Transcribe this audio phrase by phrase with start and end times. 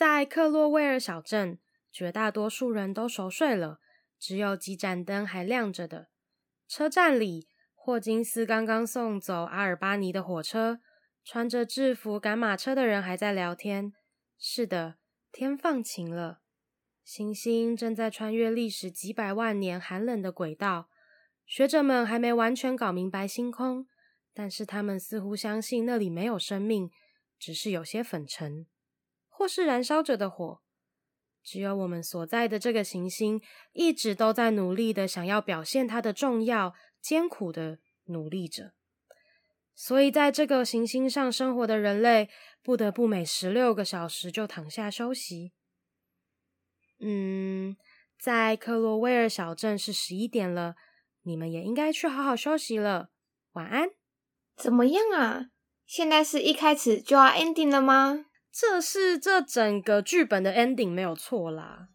[0.00, 1.58] 在克洛威尔小镇，
[1.92, 3.80] 绝大多数人都熟睡了，
[4.18, 6.08] 只有几盏灯还亮着的。
[6.66, 10.80] 车站里，霍金斯刚刚送走阿尔巴尼的火车，
[11.22, 13.92] 穿着制服赶马车的人还在聊天。
[14.38, 14.94] 是的，
[15.30, 16.40] 天放晴了，
[17.04, 20.88] 行星正在穿越历史几百万年寒冷的轨道。
[21.44, 23.86] 学者们还没完全搞明白星空，
[24.32, 26.90] 但是他们似乎相信那里没有生命，
[27.38, 28.66] 只是有些粉尘，
[29.40, 30.60] 或是燃烧着的火。
[31.42, 33.40] 只有我们所在的这个行星，
[33.72, 38.74] 一直都在努力的想要表现它的重要、艰苦的努力着。
[39.74, 42.28] 所以，在这个行星上生活的人类，
[42.62, 45.52] 不得不每十六个小时就躺下休息。
[46.98, 47.78] 嗯，
[48.18, 50.74] 在克洛威尔小镇是十一点了。
[51.22, 53.08] 你们也应该去好好休息了，
[53.52, 53.88] 晚安。
[54.54, 55.46] 怎么样啊？
[55.86, 58.26] 现在是一开始就要 ending 了吗？
[58.60, 61.88] 这是这整个剧本的 ending 没有错啦。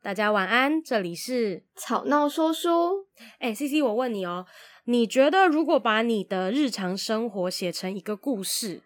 [0.00, 3.08] 大家晚安，这里是吵闹说书。
[3.40, 4.46] 哎，CC，我问你哦，
[4.84, 8.82] 你觉得如果把你的日常生活写成一个故事，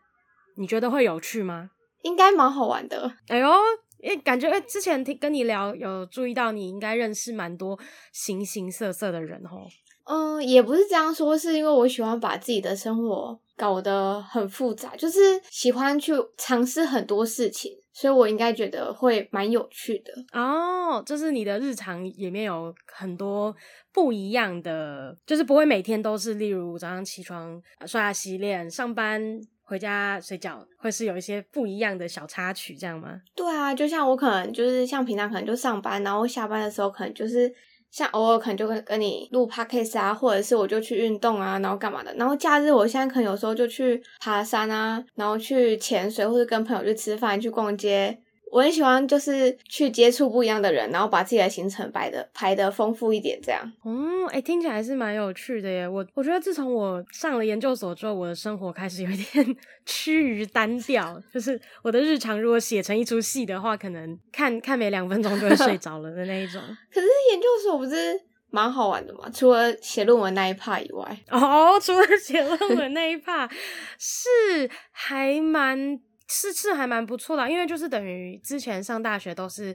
[0.57, 1.73] 你觉得会有趣吗？
[2.01, 3.13] 应该蛮好玩的。
[3.29, 3.51] 哎呦。
[3.99, 7.79] 因为感觉，哎，之前听跟你聊，有注意到你应该认识蛮多
[8.13, 9.67] 形形色色的人哦。
[10.07, 20.13] 嗯，也不是这样说，是因为我喜欢把自己的生活搞得很复杂，就是喜欢去尝试很多事情，所以我应该觉得会蛮有趣的。
[20.33, 23.55] 哦，就是你的日常里面有很多
[23.93, 29.41] 不一样的，就是不会每天都是，例如早上起床刷牙洗脸上班。
[29.69, 33.21] 回家睡觉会是有一些不一样的小插曲，这样吗？
[33.35, 37.53] 对啊，就像我可能就是像平常可能就上班，然后下班的时候可能就是
[37.91, 42.15] 像偶尔可能就跟跟你录 podcast 啊，或者是我就去运动啊，然后干嘛的。
[42.15, 48.19] 然后假日我现在可能有时候就去爬山啊，然后去潜水，或者跟朋友去吃饭、去逛街。
[48.53, 53.71] 我很喜欢，就是去接触不一样的人，然后把自己的行程摆的排的丰富一点，这样。
[53.85, 55.87] 嗯，哎、欸，听起来是蛮有趣的耶。
[55.87, 61.21] 我我觉得自从我上了研究所之后，我的生活开始有一点 趋于单调。
[61.35, 66.63] 就是我的日常如果写成一出戏的话，可能看看没两分钟就会睡着了的那一种。
[66.95, 68.19] 可是研究所不是
[68.51, 69.29] 蛮好玩的嘛？
[69.35, 73.51] 除了写论文那一 part 以外，哦， 除了写论文那一 part
[73.99, 76.01] 是还蛮。
[76.29, 79.75] 是是还蛮不错的，因为就是等于之前上大学都是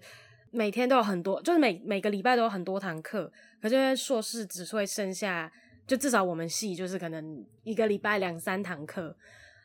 [0.52, 3.32] 每天都有很多，就是每每个礼拜都有很多堂课，
[3.62, 5.52] 可是因为硕士只会剩下，
[5.88, 9.16] 就至少我们系就是可能一个礼拜两三堂课，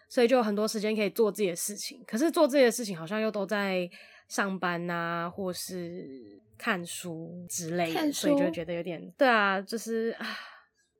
[0.08, 2.02] 所以就有很多时间可以做自己的事情。
[2.06, 3.90] 可是做自己的事情好像又都在
[4.28, 10.26] 上班啊，或是看书之类的，所以就觉得有点对啊，就是啊。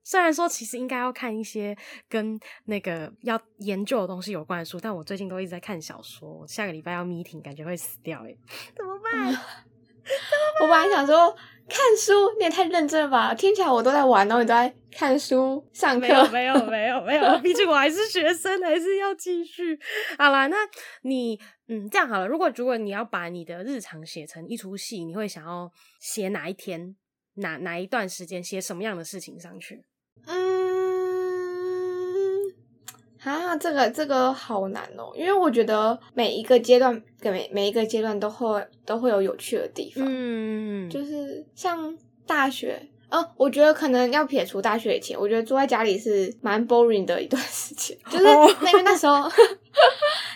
[0.06, 1.76] 虽然说其实应该要看一些
[2.08, 6.46] 跟那个要研究的东西有关的书，但我最近都一直在看小说。
[6.46, 8.38] 下个礼拜要 meeting，感觉会死掉诶，
[8.76, 9.34] 怎么办？
[9.34, 9.34] 嗯、
[10.62, 11.34] 我本来想说
[11.68, 13.34] 看书，你也太认真了吧？
[13.34, 16.06] 听起来我都在玩，然后你都在看书上课。
[16.06, 19.76] 没有没有没有没有，毕竟我还是学生，还是要继续。
[20.16, 20.56] 好啦，那
[21.02, 21.36] 你
[21.66, 25.68] 嗯这样好了，如果如果你要把你的日常写成一出戏，你会想要
[25.98, 26.94] 写哪一天、
[27.34, 29.84] 哪哪一段时间，写什么样的事情上去？
[30.26, 30.36] 嗯，
[33.22, 40.04] 啊，这个这个好难哦，因为我觉得每一个阶段跟每每一个阶段都会都会有有趣的地方。
[40.06, 47.96] 嗯，就是像大学，哦，我觉得可能要撇除大学以前，我觉得住在家里是蛮 boring 的一段时间。
[48.10, 49.14] 就是因为那时候，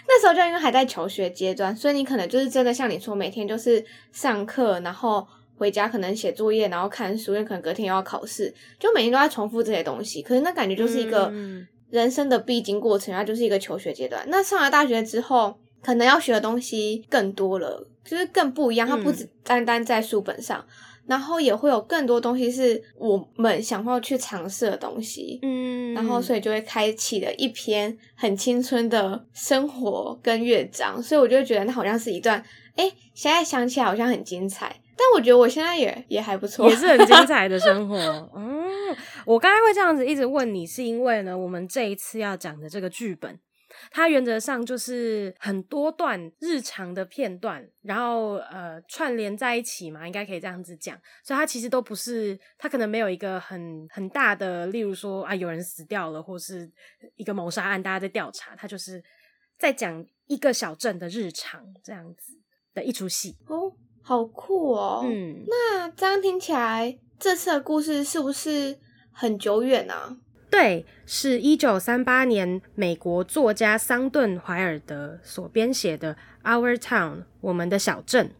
[0.06, 5.26] 那时候就因为还在求学阶段，所以你可能就是真的像你说，每天就是上课，然后。
[5.60, 10.22] 回家可能写作业，然后看书，因为可能隔天又要考试，就每天都在重复这些东西。
[10.22, 11.30] 可是那感觉就是一个
[11.90, 14.24] 人生的必经过程，它就是一个求学阶段。
[14.28, 18.88] 那上了大学之后，可能要学的东西更多了，就是更不一样。
[18.88, 20.72] 它不只单单在书本上，嗯、
[21.08, 25.38] 然后也会有更多东西是我们想要去尝试的东西。
[25.42, 31.02] 嗯，然后所以就会开启了一篇很青春的生活跟乐章。
[31.02, 32.42] 所以我就觉得那好像是一段，
[32.76, 34.80] 哎，现在想起来好像很精彩。
[35.02, 37.96] 但我觉得我现在也也还不错，也是很精彩的生活。
[38.36, 38.94] 嗯，
[39.24, 43.40] 我刚才会这样子一直问你，是因为呢，我们这一次要讲的这个剧本，
[43.90, 50.94] 它原则上就是很多段日常的片段，然后呃串联在一起嘛，应该可以这样子讲。
[51.24, 56.70] 所以它其实都不是，它可能没有一个很很大的，例如说啊有人死掉了，或是
[57.16, 59.02] 一个谋杀案，大家在调查，它就是
[59.58, 62.34] 在讲一个小镇的日常这样子
[62.74, 63.72] 的一出戏哦。
[64.02, 65.02] 好酷哦！
[65.04, 68.78] 嗯，那这样听起来，这次的故事是不是
[69.12, 70.16] 很久远啊？
[70.50, 77.10] 对，是一九三八年美国作家桑顿怀尔德所编写的《Our Town》
[77.40, 78.34] 我们的小镇。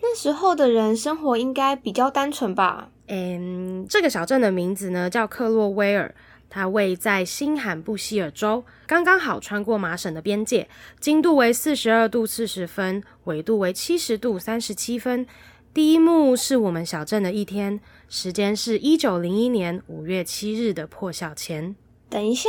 [0.00, 2.90] 那时候的人生活应该比较单纯吧？
[3.08, 6.14] 嗯，这个小镇的名字呢叫克洛威尔，
[6.56, 10.66] 它位在新罕布希尔州，刚刚好穿过麻省的边界，
[10.98, 15.26] 经度为四十二度四十分，纬度为七十度三十七分。
[15.74, 21.76] 第一幕是我们小镇的一天，时间是一九零一年五月七日的破晓前。
[22.08, 22.48] 等一下，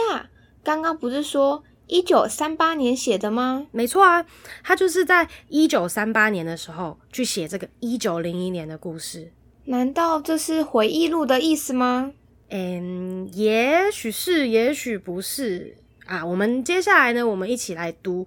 [0.64, 3.68] 刚刚不是说一九三八年写的吗？
[3.74, 4.26] 没错啊，
[4.64, 9.34] 他就是在一九三八年的时候去写这个一九零一年的故事。
[9.66, 12.14] 难道这是回忆录的意思吗？
[12.50, 16.26] 嗯，也许是，也许不是啊。
[16.26, 18.26] 我们接下来呢，我们一起来读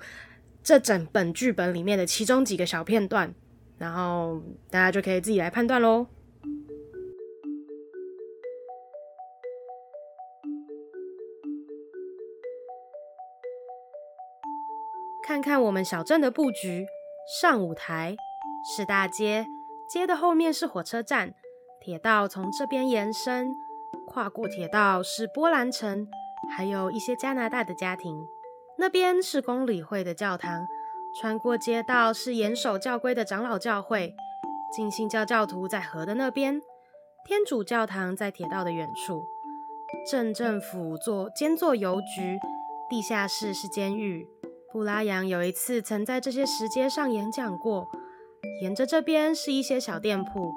[0.62, 3.34] 这整本剧本里面的其中几个小片段。
[3.78, 6.06] 然后大家就可以自己来判断喽。
[15.26, 16.84] 看看我们小镇的布局：
[17.40, 18.14] 上舞台
[18.76, 19.46] 是大街，
[19.88, 21.32] 街的后面是火车站，
[21.80, 23.48] 铁道从这边延伸，
[24.12, 26.08] 跨过铁道是波兰城，
[26.56, 28.26] 还有一些加拿大的家庭。
[28.76, 30.66] 那边是公理会的教堂。
[31.20, 34.14] 穿过街道是严守教规的长老教会，
[34.74, 36.60] 浸信教教徒在河的那边，
[37.24, 39.24] 天主教堂在铁道的远处，
[40.10, 42.38] 镇政府做兼做邮局，
[42.88, 44.26] 地下室是监狱。
[44.72, 47.88] 布拉扬有一次曾在这些石阶上演讲过。
[48.62, 50.52] 沿着这边是一些小店铺，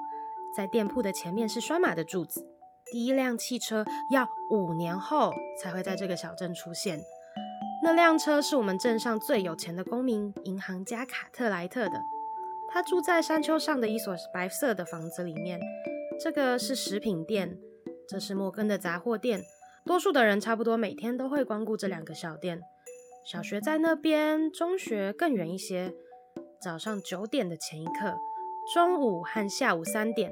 [0.56, 2.48] 在店铺的前面是拴马的柱子。
[2.94, 7.00] 第一辆汽车要五年后才会在这个小镇出现。
[7.82, 12.00] 那辆车是我们镇上最有钱的公民银行家卡特莱特的。
[12.70, 15.60] 他住在山丘上的一所白色的房子里面。
[16.22, 17.58] 这个是食品店，
[18.08, 19.42] 这是摩根的杂货店。
[19.88, 22.62] 多数的人差不多每天都会光顾这两个小店。
[23.26, 25.96] 小学在那边，中学更远一些。
[26.62, 28.16] 早上九点的前一刻，
[28.72, 30.32] 中午和下午三点，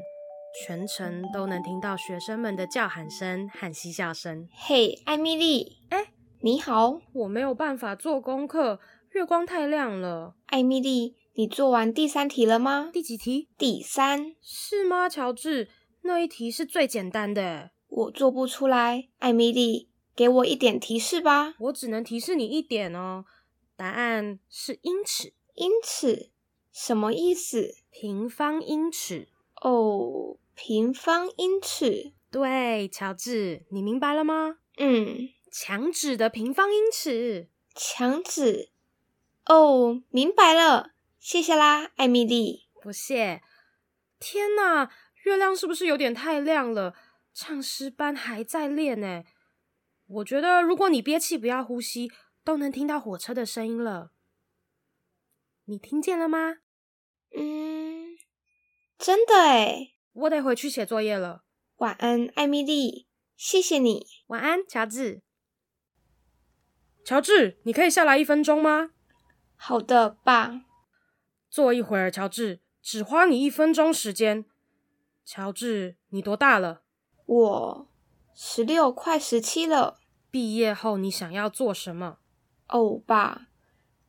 [0.54, 4.48] 全程都能听到学生们的叫喊声和嬉笑声。
[4.54, 6.14] 嘿，艾米丽，哎。
[6.44, 8.80] 你好，我没有办法做功课，
[9.12, 10.36] 月光太亮了。
[10.48, 12.90] 艾米丽，你做完第三题了吗？
[12.92, 13.48] 第几题？
[13.60, 14.36] 第三。
[14.42, 15.70] 是吗，乔治？
[16.02, 17.70] 那一题是最简单的。
[17.88, 19.08] 我做不出来。
[19.20, 21.54] 艾米丽，给我一点提示吧。
[21.60, 23.26] 我只能提示你一点哦。
[23.76, 25.34] 答案是英尺。
[25.54, 26.32] 英尺？
[26.72, 27.76] 什么意思？
[27.92, 29.28] 平方英尺。
[29.62, 32.14] 哦，平方英尺。
[32.30, 34.60] 对，乔治，你明白了吗？
[34.78, 35.30] 嗯。
[35.52, 38.70] 墙纸的平方英尺，墙纸。
[39.48, 42.68] 哦，明白了，谢谢啦，艾米丽。
[42.80, 43.42] 不谢。
[44.20, 44.92] 天哪，
[45.24, 46.94] 月亮是不是有点太亮了？
[47.34, 49.24] 唱诗班还在练呢。
[50.06, 52.12] 我觉得，如果你憋气不要呼吸，
[52.44, 54.12] 都能听到火车的声音了。
[55.66, 56.58] 你听见了吗？
[57.36, 58.16] 嗯，
[59.00, 59.96] 真的诶。
[60.14, 61.44] 我得回去写作业了。
[61.78, 63.08] 晚安，艾米丽。
[63.38, 64.06] 谢谢你。
[64.28, 65.22] 晚安，乔治。
[67.04, 68.92] 乔治，你可以下来一分钟吗？
[69.56, 70.62] 好的，爸。
[71.50, 74.46] 坐一会儿，乔治，只花你一分钟时间。
[75.26, 76.84] 乔治，你多大了？
[77.26, 77.88] 我
[78.36, 80.00] 十六，快十七了。
[80.30, 82.20] 毕业后你想要做什么？
[82.68, 83.48] 哦，爸，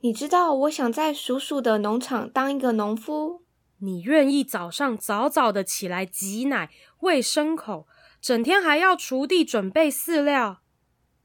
[0.00, 3.42] 你知道我想在叔叔的农场当一个农夫。
[3.85, 6.71] 你愿意早上早早的起来挤奶、
[7.01, 7.89] 喂牲口，
[8.21, 10.62] 整天还要锄地准备饲料？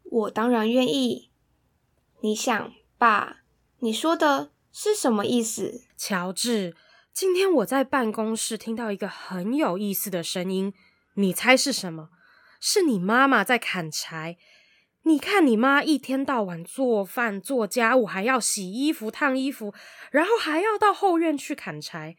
[0.03, 1.29] 我当然愿意。
[2.21, 3.41] 你想，爸，
[3.79, 5.83] 你说的是什么意思？
[5.95, 6.75] 乔治，
[7.13, 10.73] 今天我在办公室听到一个很有意思的声音，
[11.13, 12.09] 你猜是什么？
[12.59, 14.37] 是你妈妈在砍柴。
[15.03, 19.73] 你看，你妈一天到晚做饭、做家务，还要洗衣服、烫衣服，
[20.09, 22.17] 然后还要到后院去砍柴。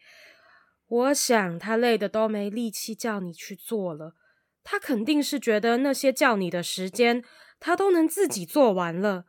[0.89, 4.15] 我想他累得都没力气叫你去做了。
[4.63, 7.23] 他肯定是觉得那些叫你的时间，
[7.59, 9.25] 他都能自己做完了。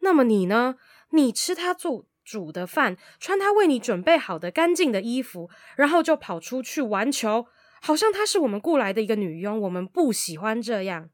[0.00, 0.76] 那么你呢？
[1.10, 7.46] 你吃他做煮的饭，穿他为你准备好的干净的衣服，然后就跑出去玩球，
[7.80, 9.60] 好像他是我们雇来的一个女佣。
[9.60, 11.10] 我们不喜欢这样。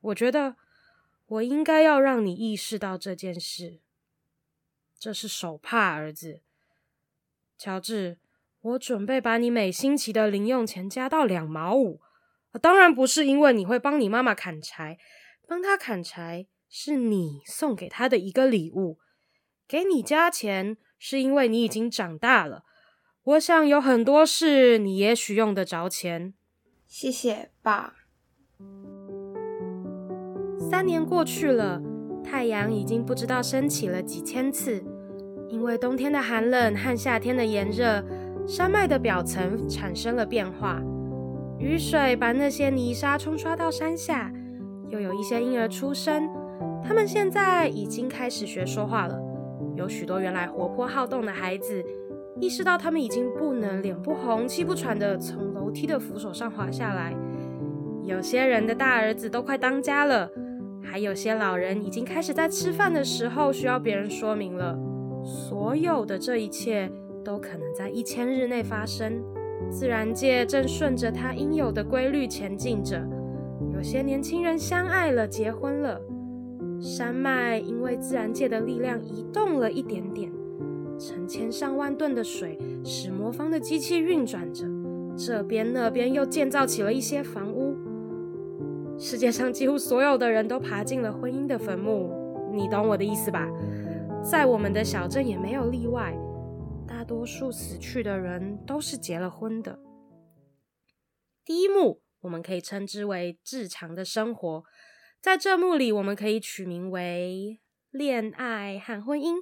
[0.00, 0.56] 我觉得
[1.26, 3.80] 我应该要让你意识到这件事。
[4.98, 6.42] 这是手帕，儿子。
[7.58, 8.18] 乔治，
[8.60, 12.00] 我准备把你每星期的零用钱加到两毛五。
[12.62, 14.96] 当然不是因为你会帮你妈妈砍柴，
[15.46, 16.46] 帮她砍柴。
[16.70, 18.98] 是你送给她的一个礼物，
[19.66, 22.62] 给你加钱是因为你已经长大了。
[23.22, 26.34] 我想有很多事你也许用得着钱。
[26.86, 27.94] 谢谢，爸。
[30.70, 31.80] 三年过去了，
[32.22, 34.84] 太阳已经不知道升起了几千次。
[35.48, 38.04] 因为冬天的寒冷和夏天的炎热，
[38.46, 40.82] 山脉的表层产生了变化。
[41.58, 44.30] 雨水把那些泥沙冲刷到山下，
[44.90, 46.28] 又有一些婴儿出生。
[46.84, 49.18] 他们现在已经开始学说话了。
[49.74, 51.84] 有许多原来活泼好动的孩子，
[52.40, 57.14] 意识到他们已经不能脸不红、气不喘地从楼梯的扶手上滑下来。
[58.04, 60.30] 有些人的大儿子都快当家了，
[60.82, 64.78] 还有些老人已经开始在吃饭的时候需要别人说明了。
[65.28, 66.90] 所有的这一切
[67.22, 69.22] 都可能在一千日内发生。
[69.70, 73.06] 自然界正顺着它应有的规律前进着。
[73.74, 76.00] 有些年轻人相爱了，结婚了。
[76.80, 80.32] 山脉因为自然界的力量移动了一点点。
[80.98, 84.64] 成千上万吨的水使魔方的机器运转着。
[85.14, 87.76] 这边那边又建造起了一些房屋。
[88.96, 92.10] 世界上几乎所有的人都爬进了婚姻的坟墓。
[92.54, 93.46] 你懂我的意思吧？
[94.22, 96.14] 在我们的小镇也没有例外，
[96.86, 99.78] 大多数死去的人都是结了婚的。
[101.44, 104.64] 第一幕我们可以称之为日常的生活，
[105.20, 107.60] 在这幕里我们可以取名为
[107.90, 109.36] 恋爱和婚姻。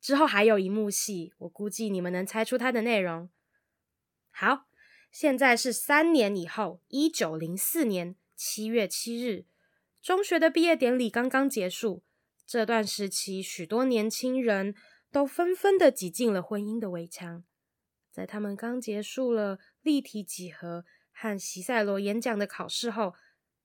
[0.00, 3.28] 之后还有一幕戏，我估计你们能猜出它的内容。
[4.30, 4.66] 好，
[5.12, 9.44] 现在是三年以后，一九零四年七月七日，
[10.00, 12.02] 中学的毕业典礼刚刚结束。
[12.50, 14.74] 这段时期，许多年轻人
[15.12, 17.44] 都纷纷的挤进了婚姻的围墙。
[18.10, 23.14] 在他们刚结束了立体几何和席塞罗演讲的考试后，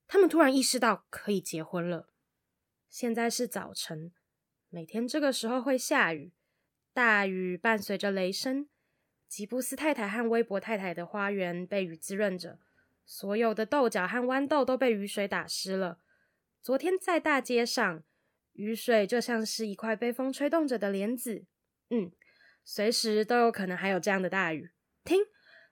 [0.06, 2.12] 他们突然意识到可以结婚了。
[2.88, 4.12] 现在是早晨，
[4.68, 6.32] 每天这个时候会下雨，
[6.92, 8.68] 大雨伴随着雷声。
[9.26, 12.60] 吉布斯太太和威伯太太的花园被雨滋润着，
[13.04, 15.98] 所有的豆角和豌豆都被雨水打湿了。
[16.62, 18.04] 昨天在大街上。
[18.56, 21.44] 雨水就像是一块被风吹动着的帘子，
[21.90, 22.10] 嗯，
[22.64, 24.70] 随时都有可能还有这样的大雨。
[25.04, 25.22] 听，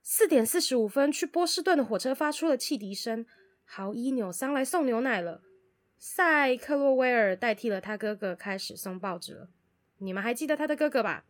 [0.02, 3.26] 四点四十五分，去波士顿的火车发出了汽笛声。
[3.64, 5.42] 豪伊纽桑来送牛奶了。
[5.98, 9.48] 塞克洛威尔代替了他哥哥开始送报纸了。
[9.98, 11.24] 你们还记得他的哥哥吧？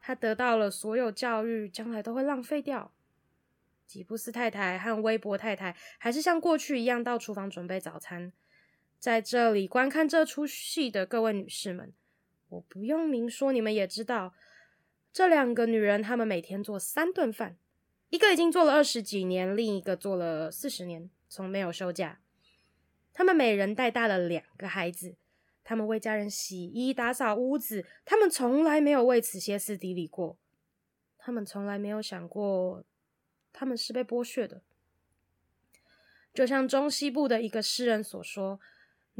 [0.00, 2.92] 他得到了所有教育，将来都会浪费掉。
[3.86, 8.32] 吉布斯太太和威伯太太还是像过去一样到厨房准备早餐。
[8.98, 11.92] 在这里观看这出戏的各位女士们，
[12.48, 14.34] 我不用明说，你们也知道，
[15.12, 17.56] 这两个女人她们每天做三顿饭，
[18.08, 22.18] 一个已经做了二十几年，另一个做了四十年，从没有休假。
[23.14, 25.14] 她们每人带大了两个孩子，
[25.62, 30.36] 她们为家人洗衣、打扫屋子，她们从来没有为此歇斯底里过，
[31.16, 32.84] 她们从来没有想过，
[33.52, 34.60] 她们是被剥削的。
[36.34, 38.58] 就像中西部的一个诗人所说。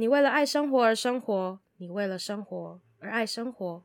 [0.00, 3.82] 你为了爱生活而生活，你为了生活而爱生活，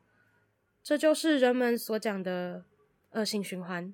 [0.84, 2.65] 这就是人们所讲的
[3.13, 3.91] 恶性循环。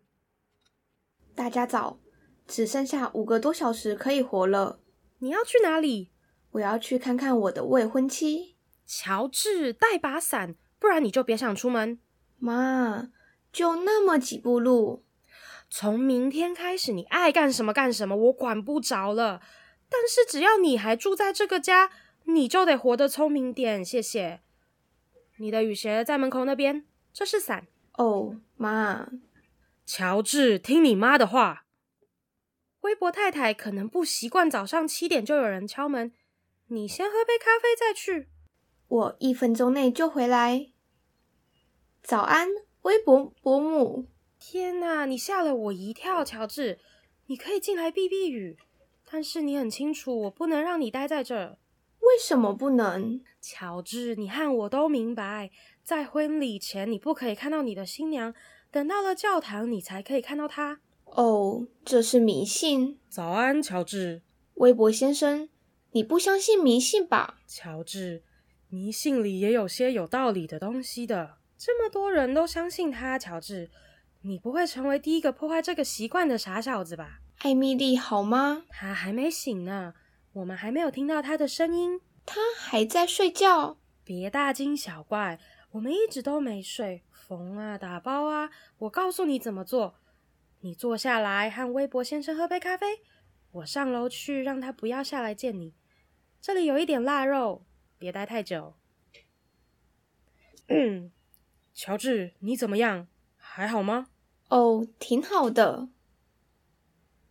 [1.34, 1.98] 大家早，
[2.46, 4.82] 只剩下五个多小时可以活了。
[5.20, 6.12] 你要去哪里？
[6.52, 8.58] 我要去看看我的未婚妻。
[8.86, 12.02] 乔治，带把伞，不然你就别想出门。
[12.38, 13.12] 妈，
[13.54, 15.06] 就那么几步路。
[15.70, 19.42] 从明天开始，你爱干什么干什么，我管不着了。
[19.88, 21.90] 但是只要你还住在这个家。
[22.26, 24.42] 你就得活得聪明点，谢谢。
[25.38, 27.68] 你的雨鞋在门口那边，这是伞。
[27.94, 29.10] 哦，妈。
[29.86, 31.66] 乔治，听你妈的话。
[32.82, 36.14] 威伯太太可能不习惯早上七点就有人敲门，
[36.68, 38.30] 你先喝杯咖啡再去。
[38.88, 40.72] 我一分钟内就回来。
[42.02, 42.48] 早安，
[42.84, 44.08] 威伯伯母。
[44.40, 46.80] 天哪，你吓了我一跳，乔治。
[47.26, 48.58] 你可以进来避避雨，
[49.12, 51.58] 但是你很清楚，我不能让你待在这儿。
[52.02, 53.22] 为什么不能？
[53.42, 55.52] 乔治，你和我都明白，
[55.84, 58.34] 在婚礼前你不可以看到你的新娘，
[58.72, 60.80] 等到了教堂你才可以看到她。
[61.06, 63.00] 哦，这是迷信。
[63.10, 64.22] 早安，乔治。
[64.56, 65.50] 威博先生，
[65.92, 67.40] 你不相信迷信吧？
[67.48, 68.24] 乔治，
[68.70, 71.38] 迷信里也有些有道理的东西的。
[71.58, 73.70] 这么多人都相信他，乔治，
[74.22, 77.20] 你不会成为第一个破坏这个习惯的傻小子吧？
[77.40, 78.64] 艾米丽好吗？
[78.70, 79.94] 她还没醒呢。
[80.34, 83.78] 我们还没有听到他的声音，他还在睡觉。
[84.04, 85.40] 别大惊小怪，
[85.72, 87.04] 我们一直都没睡。
[87.12, 89.96] 缝啊，打包啊，我告诉你怎么做。
[90.62, 93.02] 你坐下来和微博先生喝杯咖啡。
[93.52, 95.74] 我上楼去，让他不要下来见你。
[96.42, 97.66] 这里有一点腊肉，
[97.98, 98.76] 别待太久。
[100.68, 101.12] 嗯，
[101.74, 103.08] 乔治，你怎么样？
[103.38, 104.10] 还好吗？
[104.50, 105.90] 哦，挺好的。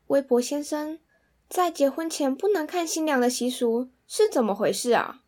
[0.09, 1.01] 微博先生。
[1.49, 5.23] 在结婚前不能看新娘的习俗是怎么回事啊？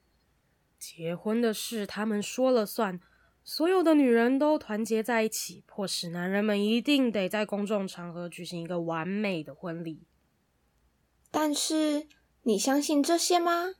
[0.78, 3.00] 结婚的事他们说了算，
[3.42, 10.02] 所有的女人都团结在一起，迫使男人们一定得在公众场合举行一个完美的婚礼。
[11.30, 12.06] 但是
[12.42, 13.74] 你相信这些吗？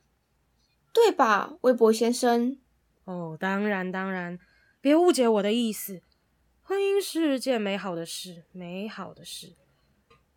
[0.93, 2.59] 对吧，微博先生？
[3.05, 4.39] 哦，当然，当然，
[4.79, 6.01] 别误解我的意思。
[6.63, 9.55] 婚姻是件美好的事，美好的事。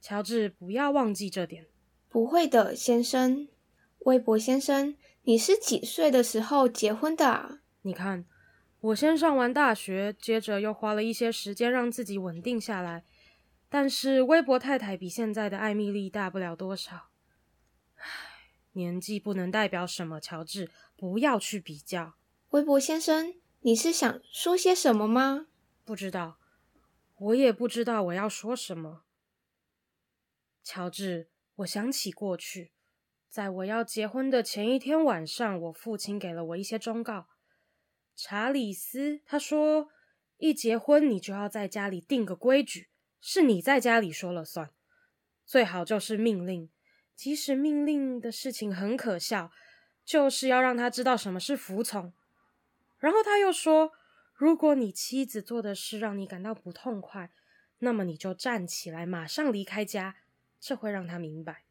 [0.01, 1.67] 乔治，不要忘记这点。
[2.15, 3.49] 不会的，先生。
[4.05, 7.59] 微博先生，你是几岁的时候结婚的啊？
[7.83, 8.25] 你看，
[8.79, 13.05] 我先上完大学，接着又花了一些时间让自己稳定下来。
[13.69, 17.09] 但是微博太太比现在的艾米丽大不了多少。
[17.97, 18.07] 唉，
[18.75, 22.15] 年纪不能代表什么，乔治，不要去比较。
[22.51, 25.49] 微博先生，你是想说些什么吗？
[25.85, 26.39] 不知道，
[27.17, 29.03] 我也不知道我要说什么。
[30.63, 32.73] 乔治，我想起过去，
[33.29, 37.29] 在我要结婚的前一天晚上，我父亲给了我一些忠告。
[38.17, 39.89] 查理斯他说，
[40.37, 42.89] 一结婚你就要在家里定个规矩，
[43.21, 44.71] 是你在家里说了算，
[45.45, 46.71] 最好就是命令，
[47.15, 49.53] 即使命令的事情很可笑，
[50.05, 52.13] 就是要让他知道什么是服从。
[52.99, 53.93] 然后他又说。
[54.37, 57.31] 如果你妻子做的事让你感到不痛快，
[57.79, 60.17] 那么你就站起来，马上离开家，
[60.65, 61.65] 这会让他明白。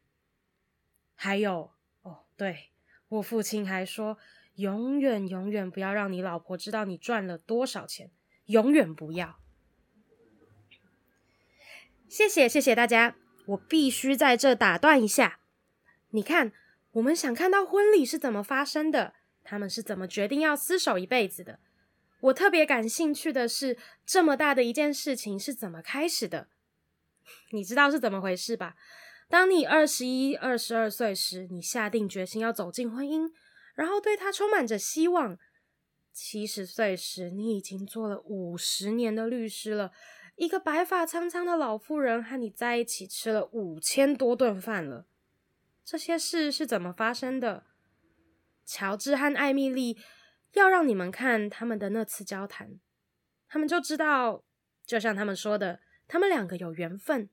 [1.16, 1.72] 还有，
[2.02, 2.70] 哦，对，
[3.08, 4.18] 我父亲还说，
[4.54, 8.12] 永远永远不要让你老婆知道你赚了多少钱，
[8.44, 9.40] 永远不要。
[12.08, 15.40] 谢谢，谢谢大家，我必须在这打断一下。
[16.10, 16.52] 你看，
[16.92, 21.58] 我们想看到婚礼是怎么发生的，他们是怎么决定要厮守一辈子的。
[22.20, 26.46] 我特别感兴趣的是，这么大的一件事情是怎么开始的？
[27.50, 28.76] 你知道是怎么回事吧？
[29.28, 33.30] 当你二十一、二十二岁时，你下定决心要走进婚姻，
[33.74, 35.38] 然后对它充满着希望。
[36.12, 39.92] 七十岁时，你已经做了五十年的律师了，
[40.36, 45.06] 一个白发苍苍的老妇人和你在一起吃了五千多顿饭了。
[45.84, 47.64] 这些事是怎么发生的？
[48.64, 49.98] 乔治和艾米丽。
[50.52, 52.78] 要让你们看他们的那次交谈，
[53.48, 54.44] 他们就知道，
[54.86, 57.28] 就像他们说的，他们两个有缘分。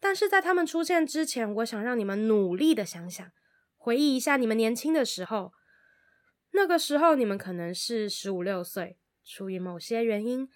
[0.00, 3.30] 但是在他们出现之前，我想让你们努力的想想，
[3.76, 5.52] 回忆一下你们年轻的时候。
[6.52, 10.48] 那个时候你们可能是十五六岁，出于某些原因，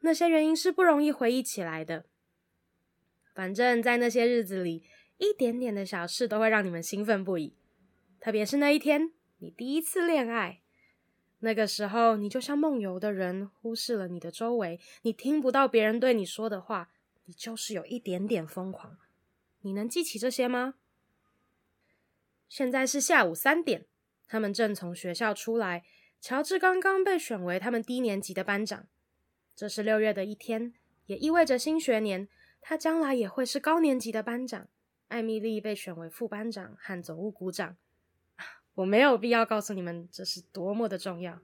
[0.00, 2.06] 那些原因是不容易回忆起来的。
[3.34, 4.84] 反正，在那些日子里，
[5.16, 7.56] 一点点的小事都会让你们兴奋不已，
[8.20, 10.62] 特别是那一天，你第一次恋爱。
[11.40, 16.90] 那个时候，你就像梦游的人，忽视了你的周围，你听不到别人对你说的话，
[17.26, 18.98] 你就是有一点点疯狂。
[19.60, 20.74] 你能记起这些吗？
[22.48, 23.86] 现在是下午三点，
[24.26, 25.84] 他们正从学校出来。
[26.20, 28.88] 乔治刚刚被选为他们低年级的班长。
[29.54, 30.74] 这是六月的一天，
[31.06, 32.28] 也意味着新学年，
[32.60, 34.66] 他将来也会是高年级的班长。
[35.06, 37.76] 艾米丽被选为副班长和总务股长。
[38.78, 41.40] 我没有必要告诉你们这是多么的重要。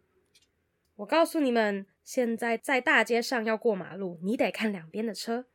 [0.96, 5.46] 我告诉你们，现在在大街上要过马路，你得看两边的车。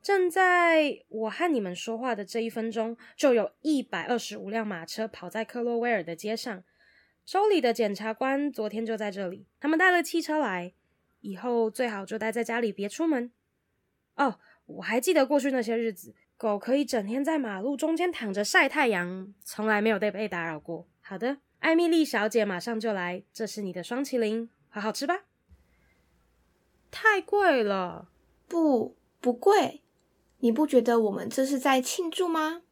[0.00, 6.62] 正在我和你们说话的这一分钟，就有一百二十五辆马车跑在克洛威尔的街上。
[7.24, 10.72] 州里的检察官昨天就在这里，他们带了汽车来。
[11.20, 13.32] 以后最好就待在家里，别出门。
[14.14, 16.14] 哦，我还记得过去那些日子。
[16.36, 20.86] 狗可以整天在马路中间躺着晒太阳，从来没有被被打扰过。
[21.00, 25.24] 好的，艾米丽小姐马上就来，这是你的双麒麟，好好吃吧。
[26.90, 28.10] 太贵了。
[28.46, 29.82] 不，不贵。
[30.40, 32.62] 你不觉得我们这是在庆祝吗？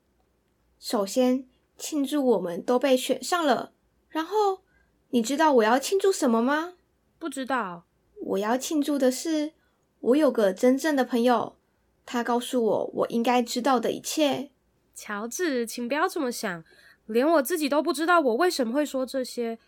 [0.78, 1.46] 首先
[1.78, 3.72] 庆祝我们都被选上了，
[4.10, 4.60] 然后
[5.08, 6.74] 你知道我要庆祝什么吗？
[7.18, 7.86] 不知道。
[8.26, 9.54] 我要庆祝的是，
[10.00, 11.56] 我有个真正的朋友。
[12.06, 14.50] 他告诉我我应该知道的一切。
[14.94, 16.62] 乔治，请不要这么想，
[17.06, 19.58] 连我自己都不知道我为什么会说这些。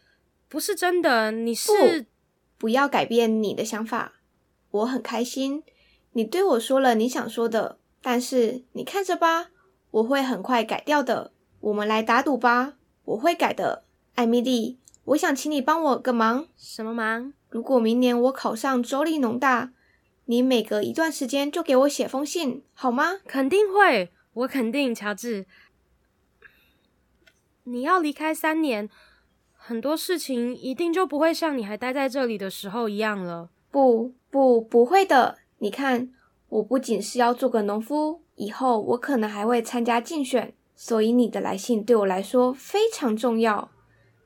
[0.49, 1.73] 不是真的，你是。
[1.73, 2.07] 不，
[2.59, 4.13] 不要改变你的想法。
[4.71, 5.65] 我很开心，
[6.13, 9.49] 你对我说了你想说的，但是你看着吧，
[9.91, 11.33] 我会很快改掉的。
[11.61, 12.75] 我们来打赌吧，
[13.07, 13.85] 我会改的。
[14.15, 16.47] 艾米丽，我想请你帮我个忙。
[16.57, 17.33] 什么忙？
[17.49, 19.73] 如果明年我考上州立农大。
[20.27, 23.21] 你每隔一段时间就给我写封信，好吗？
[23.27, 25.47] 肯定会，我肯定，乔治。
[27.65, 28.89] 你要离开三年，
[29.53, 33.51] 很多事情一定就不会像你还待在这里的时候一样了。
[33.71, 35.39] 不，不，不会的。
[35.59, 36.13] 你看，
[36.49, 43.71] 我不仅是要做个农夫，以后我可能还会参加竞选，所以你的来信对我来说非常重要。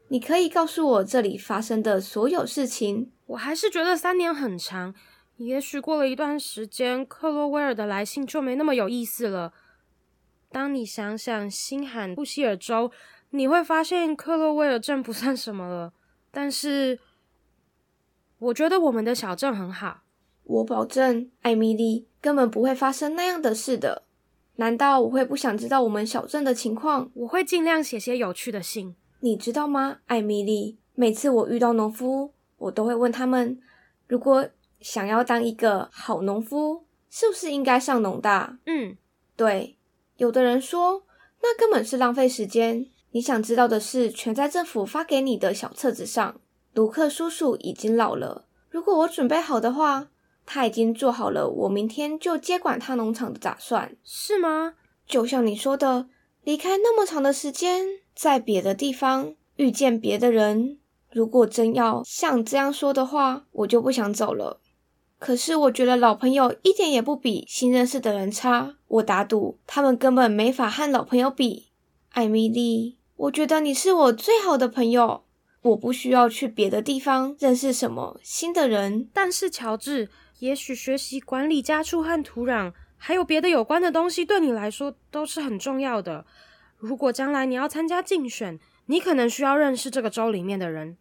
[0.09, 3.13] 你可以告诉我这里发生的所有事情。
[3.27, 4.93] 我还是觉得三年很长，
[5.41, 9.55] 也许过了一段时间，克洛威尔的来信就没那么有意思了。
[10.53, 12.93] 当你想想新罕布希尔州，
[13.31, 15.95] 你会发现克洛威尔镇不算什么了。
[16.31, 16.99] 但是，
[18.39, 20.03] 我觉得我们的小镇很好。
[20.45, 24.03] 我保证，艾米丽根本不会发生那样的事的。
[24.57, 27.11] 难道我会不想知道我们小镇的情况？
[27.15, 28.95] 我会尽量写些有趣的信。
[29.21, 30.77] 你知道吗，艾米丽？
[30.95, 33.59] 每次我遇到农夫，我都会问他们：
[34.07, 34.47] 如果
[34.81, 38.59] 想要当一个好农夫，是不是应该上农大？
[38.67, 38.97] 嗯，
[39.37, 39.77] 对。
[40.17, 41.05] 有的人说，
[41.43, 42.87] 那根本是浪费时间。
[43.13, 46.41] 你想知道的事，全在政府发给你的小册子上。
[46.75, 50.09] 卢克叔叔已经老了，如果我准备好的话，
[50.47, 53.97] 他已经做好了我明天就接管他农场的打算。
[54.05, 54.75] 是吗？
[55.07, 56.07] 就像你说的，
[56.45, 57.87] 离开那么长的时间。
[58.15, 60.79] 在别的地方遇见别的人，
[61.11, 64.61] 如果真要像这样说的话，我就不想走了。
[65.21, 71.69] 可是我觉得老朋友一点也不比新认识的人差，我打赌他们根本没法和老朋友比。
[72.13, 75.25] 艾米丽，我觉得你是我最好的朋友，
[75.61, 79.11] 我不需要去别的地方认识什么新的人。
[79.13, 86.25] 但是乔治，也许学习管理家畜和土壤，还有别的有关的东西，对你来说都是很重要的。
[86.79, 90.97] 如果将来你要参加竞选，你可能需要认识这个州里面的人。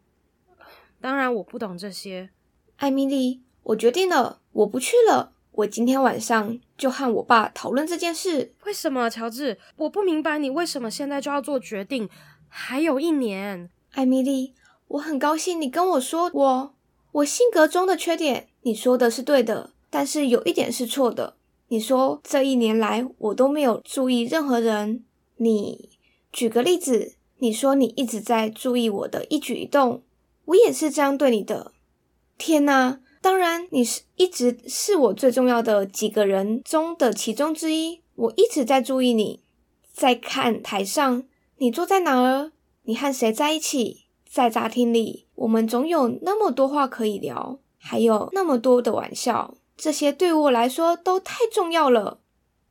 [0.99, 2.31] 当然，我不懂这些。
[2.75, 5.31] 艾米丽，我决定了，我不去了。
[5.51, 8.53] 我今天晚上就和我爸讨论这件事。
[8.65, 9.59] 为什么，乔治？
[9.77, 12.09] 我不明白你为什么现在就要做决定。
[12.47, 13.69] 还有一年。
[13.91, 14.53] 艾米丽，
[14.87, 16.75] 我很高兴你跟我说我
[17.11, 18.47] 我性格中的缺点。
[18.61, 21.35] 你说的是对的，但是有一点是错的。
[21.67, 25.03] 你说这一年来我都没有注意任何人。
[25.37, 25.89] 你
[26.31, 30.03] 举个例子，你说你一直在注意我的一举一动，
[30.45, 31.71] 我也是这样对你的。
[32.37, 39.43] 天哪，当然你是一直是我最重要的几个人中的其中之一，我一直在注意你。
[39.93, 41.23] 在看台上，
[41.57, 42.51] 你坐在哪儿？
[42.85, 44.07] 你和谁在一起？
[44.27, 52.21] 在大厅里，我们总有那么多话可以聊，还有那么多的玩笑，这些对我来说都太重要了。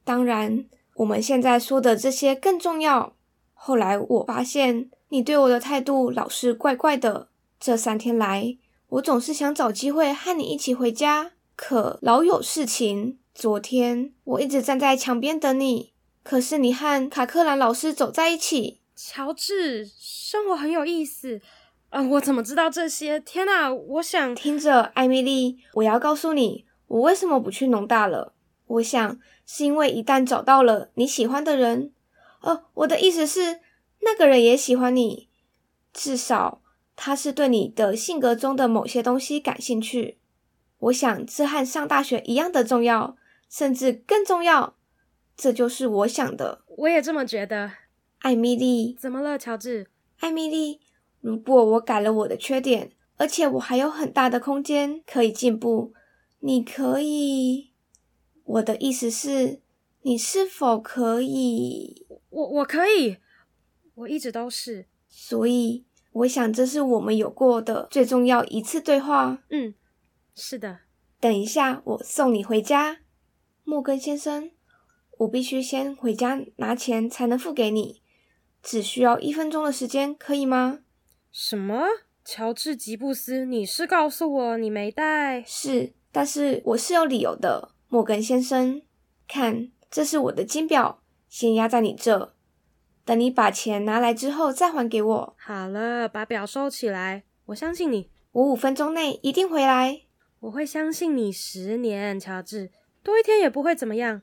[0.03, 0.67] 当然。
[0.97, 3.13] 我们现在说的这些更重要。
[3.55, 7.29] 后来我发现你对我的态度老是怪怪的。
[7.61, 8.59] 这三天来，
[8.91, 13.19] 我总是想找机会和你一起回家，可老有事情。
[13.35, 18.81] 昨天我一直站在墙边等你，可是你和卡克兰老师走在一起。
[18.97, 21.43] 乔治，生活很有意思。
[21.91, 23.21] 呃，我怎么知道这些？
[23.21, 28.33] 天哪，我想听着，艾米丽，我要告诉你，我为什么不去农大了。
[28.67, 31.93] 我想是因为一旦找到了你喜欢的人，
[32.41, 33.61] 呃，我的意思是
[34.01, 35.29] 那个人也喜欢你，
[35.93, 36.63] 至少
[37.01, 40.19] 他是对你的性格中的某些东西感兴趣。
[40.79, 43.17] 我想这和上大学一样的重要，
[43.49, 44.77] 甚至更重要。
[45.37, 46.65] 这就是我想的。
[46.79, 47.71] 我也这么觉得。
[48.19, 49.87] 艾米丽，怎么了，乔治？
[50.19, 50.81] 艾米丽，
[51.21, 55.95] 如果我改了我的缺点，而且我还有很大的空间可以进步，
[56.41, 57.71] 你可以。
[58.43, 59.61] 我的意思是，
[60.03, 62.05] 你是否可以？
[62.31, 63.19] 我我可以，
[63.95, 64.87] 我一直都是。
[65.09, 65.85] 所以，
[66.19, 69.43] 我想这是我们有过的最重要一次对话。
[69.51, 69.75] 嗯，
[70.35, 70.79] 是的。
[71.21, 72.99] 等一下，我送你回家，
[73.65, 74.51] 莫根先生。
[75.19, 78.03] 我必须先回家拿钱才能付给你，
[78.63, 80.81] 只需要一分钟的时间，可以吗？
[81.33, 81.85] 什么？
[82.25, 85.43] 乔治·吉布斯，你是告诉我你没带？
[85.45, 87.71] 是，但是我是有理由的。
[87.89, 88.83] 莫根先生，
[89.27, 92.35] 看，这是我的金表，先压在你这，
[93.09, 95.37] 等你把钱拿来之后再还给我。
[95.39, 100.03] 好了，把表收起来，我相信你，我五分钟内一定回来。
[100.41, 102.71] 我会相信你十年，乔治，
[103.03, 104.21] 多一天也不会怎么样。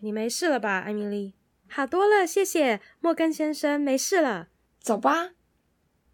[0.00, 1.36] 你没事了吧，艾米丽？
[1.68, 4.48] 好多了，谢谢，莫根先生，没事了。
[4.80, 5.34] 走吧。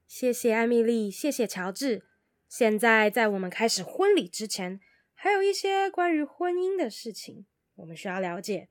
[0.07, 2.03] 谢谢艾米丽，谢谢乔治。
[2.47, 4.79] 现在在我们开始婚礼之前。
[5.15, 8.69] 还有一些关于婚姻的事情，我们需要了解。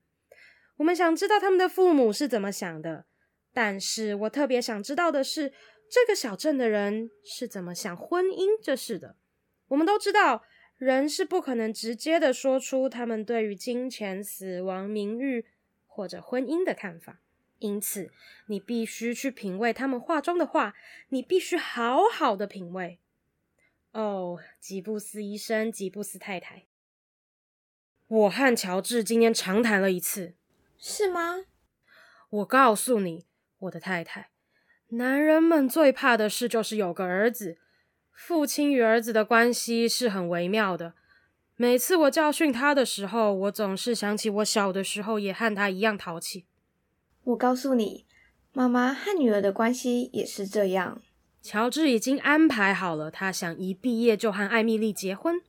[0.77, 3.05] 我们想知道他们的父母是怎么想的，
[3.53, 5.53] 但是我特别想知道的是，
[5.87, 9.15] 这个小镇的人是怎么想婚姻这事的。
[9.67, 10.43] 我们都知道，
[10.77, 15.45] 人是不可能直接的说出他们对于金钱、死亡、名誉
[15.85, 17.21] 或者婚姻的看法，
[17.59, 18.11] 因此
[18.47, 20.73] 你必须去品味他们话中的话，
[21.09, 22.99] 你必须好好的品味。
[23.91, 26.65] 哦，吉布斯医生，吉布斯太太，
[28.07, 30.33] 我和乔治今天长谈了一次，
[30.79, 31.45] 是吗？
[32.31, 33.27] 我告诉你，
[33.63, 34.29] 我的太太，
[34.89, 37.57] 男人们最怕的事就是有个儿子。
[38.11, 40.93] 父亲与儿子的关系是很微妙的。
[41.55, 46.45] 每次我教训他的时候，我总是想起我小的时候也和他一样淘气。
[47.23, 48.05] 我告诉你，
[48.51, 51.01] 妈妈和女儿的关系也是这样。
[51.41, 55.41] 乔治已经安排好了，他想一毕业就和艾米丽结婚，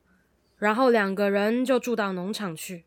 [0.57, 2.85] 然后两个人就住到农场去。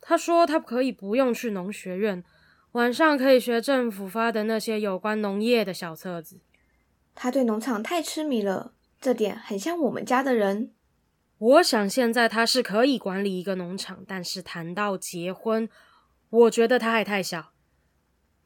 [0.00, 2.24] 他说他可以不用去农学院，
[2.72, 6.40] 晚上可以学政府发的那些有关农业的小册子。
[7.14, 10.72] 他对农场太痴迷了，这点很像我们家的人。
[11.38, 15.68] 我想现在他是可以管理一个农场，但是谈到结婚，
[16.30, 17.52] 我觉得他还太小。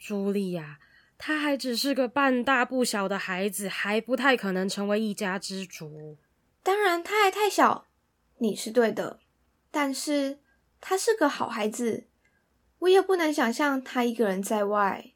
[0.00, 0.78] 茱莉亚。
[1.18, 6.18] 他还只是个半大不小的孩子，还不太可能成为一家之主。
[6.62, 7.86] 当然，他还太小，
[8.36, 9.20] 你是对的。
[9.70, 10.40] 但是
[10.78, 12.06] 他是个好孩子，
[12.80, 15.12] 我也不能想象他一个人在外，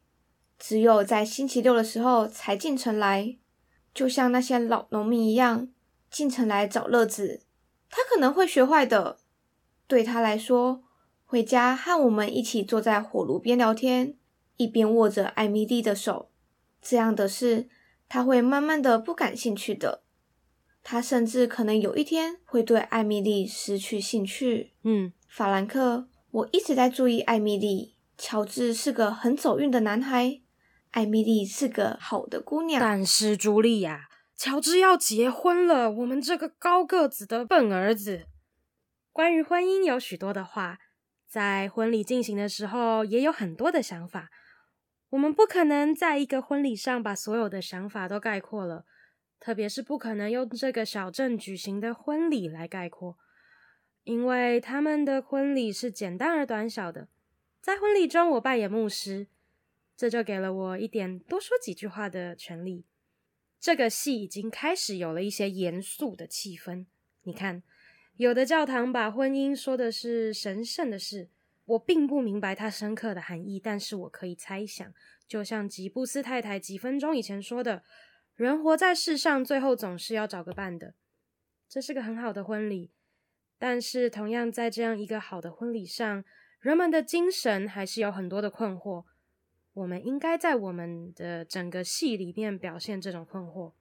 [0.59, 3.37] 只有在星期六的时候才进城来，
[3.93, 5.69] 就像那些老农民一样
[6.11, 7.43] 进城来找乐子。
[7.89, 9.19] 他可能会学坏的。
[9.87, 10.85] 对他来说，
[11.25, 14.17] 回家和我们一起坐在火炉边聊天。
[14.57, 16.31] 一边握着艾米丽的手，
[16.83, 17.71] 这样的事
[18.11, 20.03] 他会慢慢的不感兴趣的。
[20.83, 24.75] 他甚至可能有一天会对艾米丽失去兴趣。
[24.83, 27.97] 嗯，法兰克，我一直在注意艾米丽。
[28.17, 30.43] 乔治是个很走运的男孩，
[30.91, 32.79] 艾米丽是个好的姑娘。
[32.79, 38.27] 但是茱莉亚，乔治要结婚了，我们这个高个子的笨儿子。
[39.11, 40.79] 关于婚姻有许多的话，
[41.27, 44.29] 在婚礼进行的时候也有很多的想法。
[45.09, 48.85] 我们不可能在一个婚礼上把所有的想法都概括了，
[49.41, 53.17] 特别是不可能用这个小镇举行的婚礼来概括，
[54.05, 57.09] 因为他们的婚礼是简单而短小的。
[57.61, 59.27] 在婚礼中，我扮演牧师，
[59.97, 62.85] 这就给了我一点多说几句话的权利。
[63.59, 66.87] 这个戏已经开始有了一些严肃的气氛。
[67.25, 67.63] 你看，
[68.17, 71.29] 有的教堂把婚姻说的是神圣的事。
[71.67, 74.93] 我并不明白它深刻的含义，但是我可以猜想，
[75.29, 77.85] 就像吉布斯太太几分钟以前说的
[78.35, 80.95] ：“人活在世上，最后总是要找个伴的。”
[81.69, 82.91] 这是个很好的婚礼，
[83.61, 86.25] 但是同样在这样一个好的婚礼上，
[86.61, 89.05] 人们的精神还是有很多的困惑。
[89.75, 93.73] 我们应该在我们的整个戏里面表现这种困惑。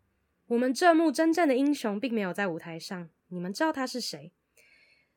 [0.47, 4.33] 我们这幕真正的英雄并没有在舞台上，你们知道他是谁？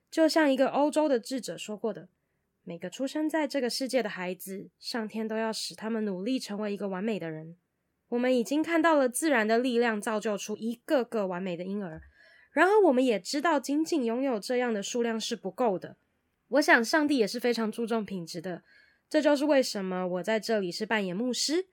[0.08, 2.08] 就像一个欧洲的智者说过的。
[2.62, 7.56] 每个出生在这个世界的孩子，上天都要使他们努力成为一个完美的人。
[8.10, 12.02] 我们已经看到了自然的力量造就出一个个完美的婴儿，
[12.52, 15.96] 然而我们也知道，仅仅拥有这样的数量是不够的。
[16.48, 18.62] 我想，上帝也是非常注重品质的。
[19.08, 21.66] 这就是为什么我在这里是扮演牧师。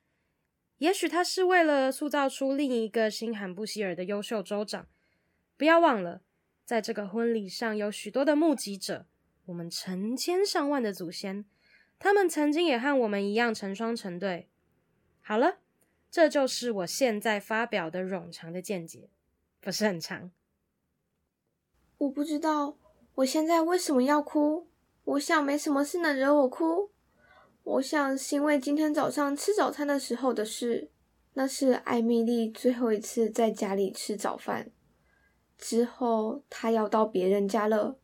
[0.77, 4.87] 也许他是为了塑造出另一个新罕布希尔的优秀州长。
[5.57, 6.21] 不要忘了，
[6.63, 9.05] 在这个婚礼上有许多的目击者。
[9.47, 11.43] 我们成千上万的祖先，
[11.97, 14.47] 他们曾经也和我们一样成双成对。
[15.21, 15.57] 好了，
[16.09, 19.09] 这就是我现在发表的冗长的见解，
[19.59, 20.31] 不是很长。
[21.99, 22.77] 我不知道
[23.15, 24.67] 我现在为什么要哭。
[25.03, 26.91] 我想没什么事能惹我哭。
[27.63, 30.89] 我想是因为今天早上吃早餐的时候的事。
[31.33, 34.71] 那是艾米丽最后一次在家里吃早饭，
[35.57, 37.97] 之后她要到别人家了。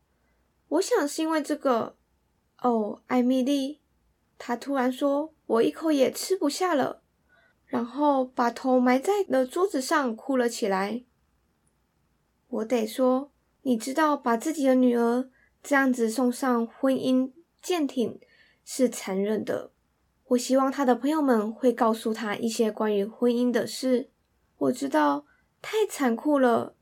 [0.68, 1.96] 我想是因为这个
[2.62, 3.80] 哦，艾米丽，
[4.38, 7.02] 她突然说，我一口也吃不下了，
[7.66, 11.04] 然后把头埋在了桌子上，哭了起来。
[12.48, 13.32] 我得说，
[13.66, 15.28] 你知道，把自己的女儿
[15.60, 18.20] 这样子送上婚姻舰艇
[18.64, 19.72] 是残忍的。
[20.28, 24.08] 我希望他的朋友们会告诉他一些关于婚姻的事。
[24.58, 25.26] 我知道
[25.60, 26.76] 太残酷了，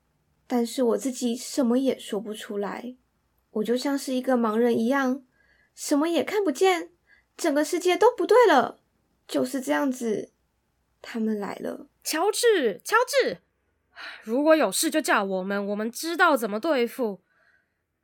[0.46, 2.94] 但是我自己什么也说不出来。
[3.52, 5.24] 我就像是一个盲人一样，
[5.74, 6.90] 什么也看不见，
[7.34, 8.82] 整个世界都不对了。
[9.26, 10.32] 就是这样子，
[11.00, 11.86] 他们来了。
[12.02, 13.38] 乔治，乔治，
[14.22, 17.22] 如果有事就叫我们，我们知道怎么对付。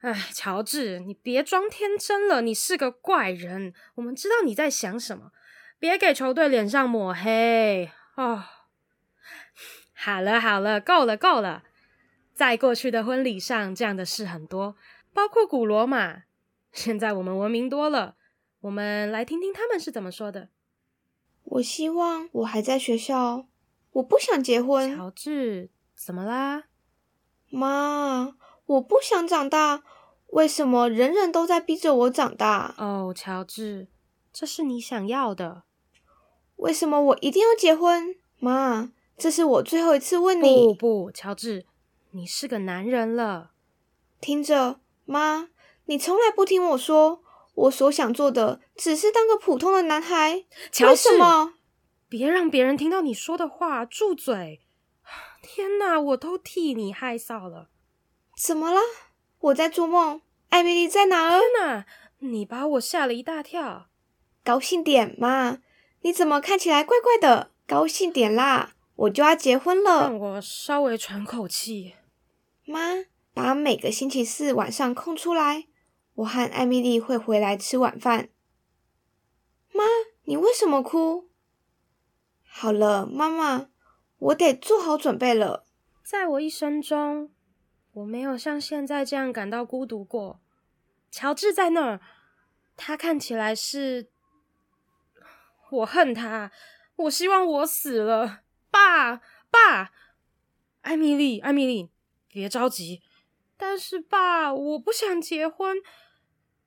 [0.01, 5.33] 哎，乔治，你别装天真了，你是个怪人，我们知道你在想什么，
[5.79, 8.45] 别给球队脸上抹黑哦。
[9.93, 11.65] 好了好了，够了够了，
[12.33, 14.77] 在过去的婚礼上，这样的事很多。
[15.13, 16.23] 包括古罗马，
[16.73, 18.17] 现在我们文明多了。
[18.61, 20.49] 我们来听听他们是怎么说的。
[21.45, 23.47] 我希望我还在学校，
[23.93, 24.97] 我不想结婚。
[24.97, 25.69] 乔治，
[26.03, 26.63] 怎么啦？
[27.51, 28.35] 妈，
[28.65, 29.83] 我不想长大。
[30.29, 32.75] 为什么人人都在逼着我长大？
[32.79, 33.89] 哦，乔治，
[34.33, 35.65] 这是你想要的。
[36.57, 38.17] 为什么我一定要结婚？
[38.39, 40.69] 妈，这是我最后一次问你。
[40.69, 41.67] 不不，乔治，
[42.13, 43.51] 你是个男人了。
[44.23, 45.51] 听着，妈，
[45.85, 47.21] 你从来不听我说，
[47.55, 50.47] 我所想做的只是当个普通的男孩。
[50.73, 51.53] 乔治，为什么？
[52.09, 54.63] 别让别人听到你说的话，住嘴！
[55.53, 57.71] 天哪，我都替你害臊了。
[58.41, 58.79] 怎么了？
[59.41, 60.23] 我在做梦？
[60.51, 61.41] 艾米丽在哪儿？
[61.41, 61.87] 天哪，
[62.21, 63.89] 你把我吓了一大跳。
[64.45, 65.59] 高兴点，嘛。
[66.03, 67.51] 你怎么看起来怪怪的？
[67.67, 70.03] 高兴点啦，我就要结婚了。
[70.03, 71.95] 让我稍微喘口气。
[72.65, 75.67] 妈，把每个星期四晚上空出来，
[76.15, 78.29] 我和艾米丽会回来吃晚饭。
[79.73, 79.83] 妈，
[80.27, 81.29] 你为什么哭？
[82.47, 83.67] 好了，妈妈，
[84.21, 85.67] 我得做好准备了。
[86.05, 87.33] 在我一生中，
[87.93, 90.41] 我没有像现在这样感到孤独过。
[91.11, 92.01] 乔治在那儿，
[92.77, 94.11] 他看起来是……
[95.71, 96.51] 我恨他，
[96.97, 98.43] 我希望我死了。
[98.71, 99.17] 爸
[99.51, 99.93] 爸，
[100.83, 101.91] 艾米丽，艾米丽，
[102.29, 103.03] 别着急。
[103.57, 105.79] 但是爸，我不想结婚。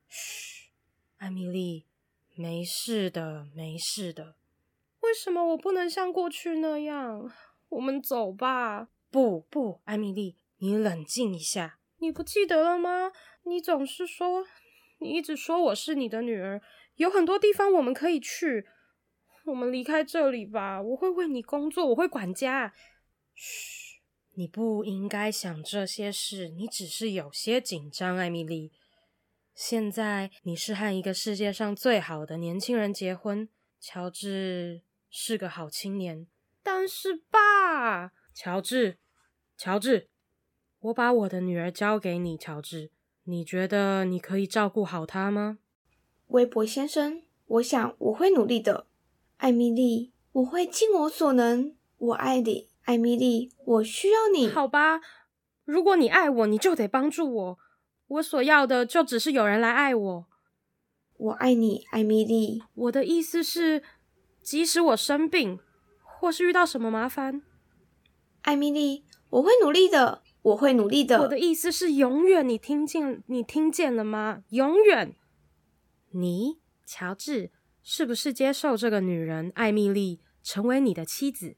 [0.08, 0.70] 嘘，
[1.18, 1.86] 艾米丽，
[2.34, 4.36] 没事的，没事的。
[5.04, 7.30] 为什么我不能像过去那样？
[7.68, 8.88] 我们走吧。
[9.10, 11.78] 不不，艾米丽，你冷静一下。
[11.98, 13.12] 你不记得了吗？
[13.44, 14.46] 你总是说，
[14.98, 16.62] 你一直说我是你的女儿，
[16.96, 18.66] 有很多地方我们可以去。
[19.44, 22.72] 我们离开这里吧，我会为你工作，我会管家。
[23.34, 24.00] 嘘，
[24.34, 28.72] 你不应该想这些事，你只是有些紧张，艾米丽。
[29.54, 34.82] 现在你是和一个世界上最好的年轻人结婚，乔治
[35.16, 36.26] 是个好青年。
[36.60, 38.98] 但是爸，乔治，
[39.56, 40.08] 乔治，
[40.80, 42.90] 我把我的女儿交给你，乔治，
[43.22, 45.58] 你觉得你可以照顾好她吗？
[46.26, 48.88] 韦伯先生，我想我会努力的。
[49.36, 51.76] 艾米丽，我会尽我所能。
[51.96, 54.48] 我爱你，艾米丽，我需要你。
[54.48, 55.00] 好吧，
[55.64, 57.58] 如果你爱我，你就得帮助我。
[58.08, 60.26] 我所要的就只是有人来爱我。
[61.16, 62.64] 我爱你，艾米丽。
[62.74, 63.84] 我的意思是，
[64.44, 65.58] 即使我生病，
[66.02, 67.42] 或是遇到什么麻烦，
[68.42, 70.22] 艾米丽，我会努力的。
[70.42, 71.22] 我会努力的。
[71.22, 72.46] 我的意思是，永远。
[72.46, 73.24] 你听见？
[73.28, 74.44] 你听见了吗？
[74.50, 75.16] 永远。
[76.10, 77.50] 你，乔治。
[77.82, 81.56] 是不是接受这个女人艾米丽成为你的妻子？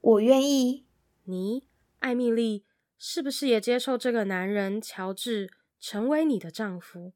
[0.00, 0.84] 我愿意。
[1.24, 1.66] 你，
[2.00, 2.66] 艾米丽，
[2.98, 5.50] 是不是也接受这个男人乔治
[5.80, 7.14] 成为你的丈夫？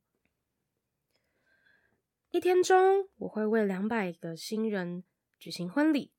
[2.39, 5.03] 一天中，我会为两百个新人
[5.41, 6.13] 举行婚礼。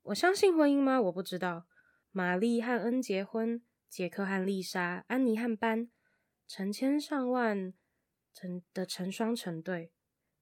[0.00, 0.98] 我相信婚姻吗？
[0.98, 1.66] 我不知道。
[2.10, 5.90] 玛丽和恩结婚，杰克和丽莎，安妮和班，
[6.46, 7.74] 成千上万
[8.32, 9.92] 成的成双成对。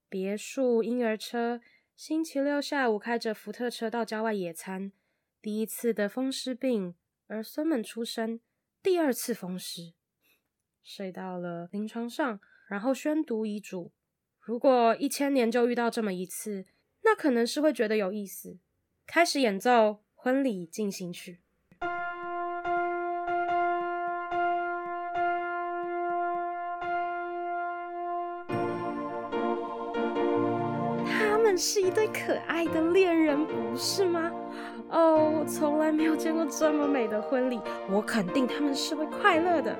[0.07, 1.59] 别墅、婴儿车，
[1.93, 4.93] 星期六下午开着福特车到郊外野餐。
[5.41, 6.95] 第一次的风湿病，
[7.27, 8.39] 儿孙们出生。
[8.81, 9.93] 第二次风湿，
[10.81, 13.91] 睡到了临床上，然后宣读遗嘱。
[14.47, 16.65] 如果一千年就遇到这么一次，
[17.03, 18.57] 那可能是会觉得有意思。
[19.05, 21.41] 开始演奏婚礼进行曲。
[31.05, 34.31] 他们是一对可爱的恋人，不是吗？
[34.87, 39.77] 哦，我从来没有见过这么美的婚礼，我肯定他们是会快乐的。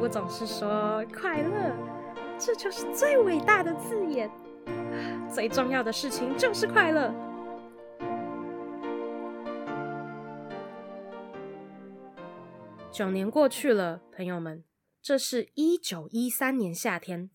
[0.00, 1.74] 我总是说快乐，
[2.38, 4.30] 这就是最伟大的字眼。
[5.28, 7.12] 最重要的事情就是快乐。
[12.90, 14.64] 九年过去了，朋友们，
[15.02, 17.30] 这是一九一三年夏天。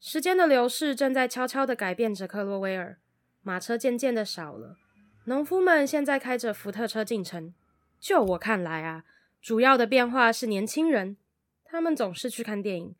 [0.00, 2.98] 时间的流逝正在悄悄地改变着克洛威尔，
[3.42, 4.76] 马车渐渐的少了，
[5.24, 7.52] 农夫们现在开着福特车进城。
[7.98, 9.04] 就我看来啊，
[9.40, 11.16] 主要的变化是年轻人，
[11.64, 12.94] 他们总是去看电影，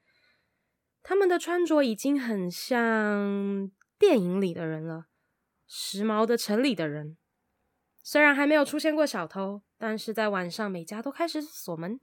[1.02, 5.06] 他们的穿着已经很像电影里的人了，
[5.66, 7.16] 时髦的城里的人。
[8.02, 12.00] 虽然还没有出现过小偷，但是在晚上每家都开始锁门，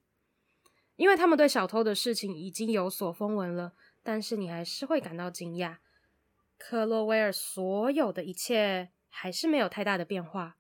[0.95, 3.74] 因为他们对小偷的事情已经有所风闻了。
[4.03, 5.78] 但是你还是会感到惊讶，
[6.57, 10.57] 克洛威尔所有的一切还是没有太大的变化。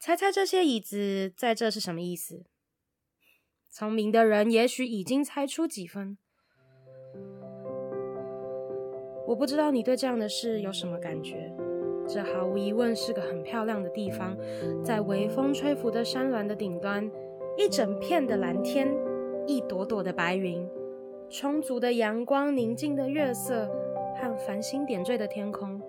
[0.00, 2.44] 猜猜这些椅子在这是什么意思？
[3.70, 6.18] 聪明的人也许已经猜出几分。
[9.26, 11.50] 我不知道你对这样的事有什么感觉。
[12.06, 14.36] 这毫无疑问是个很漂亮的地方，
[14.82, 17.10] 在微风吹拂的山峦的顶端，
[17.56, 18.94] 一整片的蓝天，
[19.46, 20.68] 一朵朵的白云。
[21.30, 23.66] 充足的阳光、宁静的月色
[24.16, 25.80] 和繁星点缀的天空。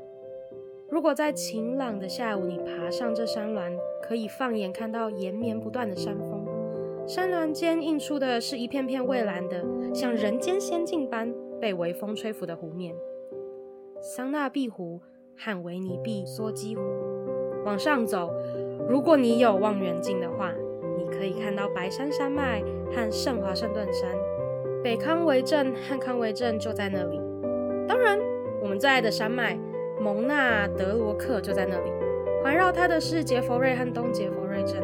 [0.90, 6.46] 如果在晴朗的下午，你爬上这山峦，可以放眼看到延绵不断的山峰，
[7.06, 9.64] 山峦间映出的是一片片蔚蓝的，
[9.94, 12.96] 像人间仙境般被微风吹拂的湖面——
[14.02, 15.02] 桑纳碧湖
[15.38, 16.82] 和维尼碧梭基湖。
[17.66, 18.32] 往上走，
[18.88, 20.52] 如果你有望远镜的话，
[20.98, 24.10] 你可以看到白山山脉和圣华盛顿山，
[24.84, 27.20] 北康维镇和康维镇就在那里。
[27.88, 28.20] 当然，
[28.62, 29.58] 我们最爱的山脉。
[29.98, 31.90] 蒙纳德罗克就在那里，
[32.44, 34.84] 环绕它的是杰佛瑞和东杰佛瑞镇、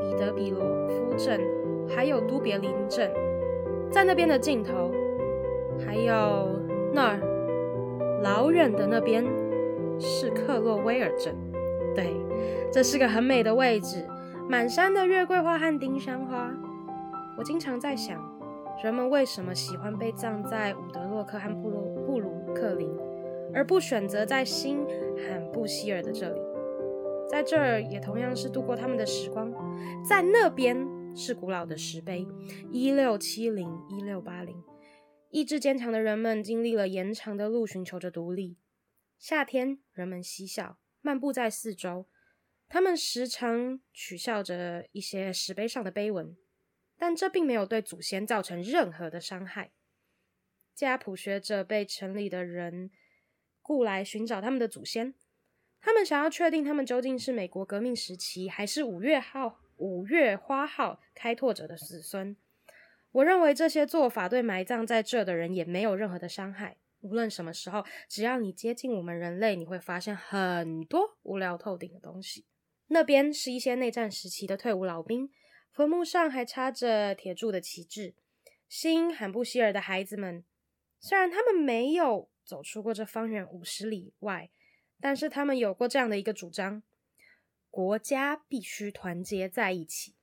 [0.00, 1.38] 彼得比罗夫镇，
[1.86, 3.12] 还有都别林镇。
[3.90, 4.90] 在那边的尽头，
[5.86, 6.48] 还有
[6.94, 7.20] 那儿，
[8.22, 9.24] 老远的那边
[9.98, 11.34] 是克洛威尔镇。
[11.94, 12.14] 对，
[12.72, 14.04] 这是个很美的位置，
[14.48, 16.50] 满山的月桂花和丁香花。
[17.36, 18.20] 我经常在想，
[18.82, 22.88] 人们为什么喜欢被葬在伍德洛克和布鲁布鲁克林？
[23.54, 24.84] 而不选择在新
[25.16, 26.40] 罕布希尔的这里，
[27.30, 29.50] 在这儿也同样是度过他们的时光。
[30.06, 32.28] 在那边是古老的石碑，
[32.70, 34.54] 一六七零一六八零，
[35.28, 38.58] 意志坚强的人们经历了延长的路，寻求着独立。
[39.18, 42.06] 夏天，人们嬉笑，漫步在四周，
[42.68, 46.36] 他们时常取笑着一些石碑上的碑文，
[46.96, 49.72] 但这并没有对祖先造成任何的伤害。
[50.74, 52.90] 家谱学者被城里的人。
[53.60, 55.12] 雇来寻找他们的祖先，
[55.78, 62.34] 他们想要确定他们究竟是美国革命时期，还是五月号、五月花号开拓者的子孙。
[63.12, 66.76] 我认为这些做法对埋葬在这的人也没有任何的伤害。
[67.00, 72.44] 无论什么时候，只要你接近我们人类，你会发现很多无聊透顶的东西。
[72.88, 75.30] 那边是一些内战时期的退伍老兵，
[75.72, 78.14] 坟墓上还插着铁柱的旗帜。
[78.68, 80.44] 新罕布希尔的孩子们，
[80.98, 82.28] 虽然他们没有。
[82.48, 84.48] 走出过这方圆五十里外，
[85.02, 86.82] 但是他们有过这样的一个主张：
[87.70, 90.14] 国家必须团结在一起。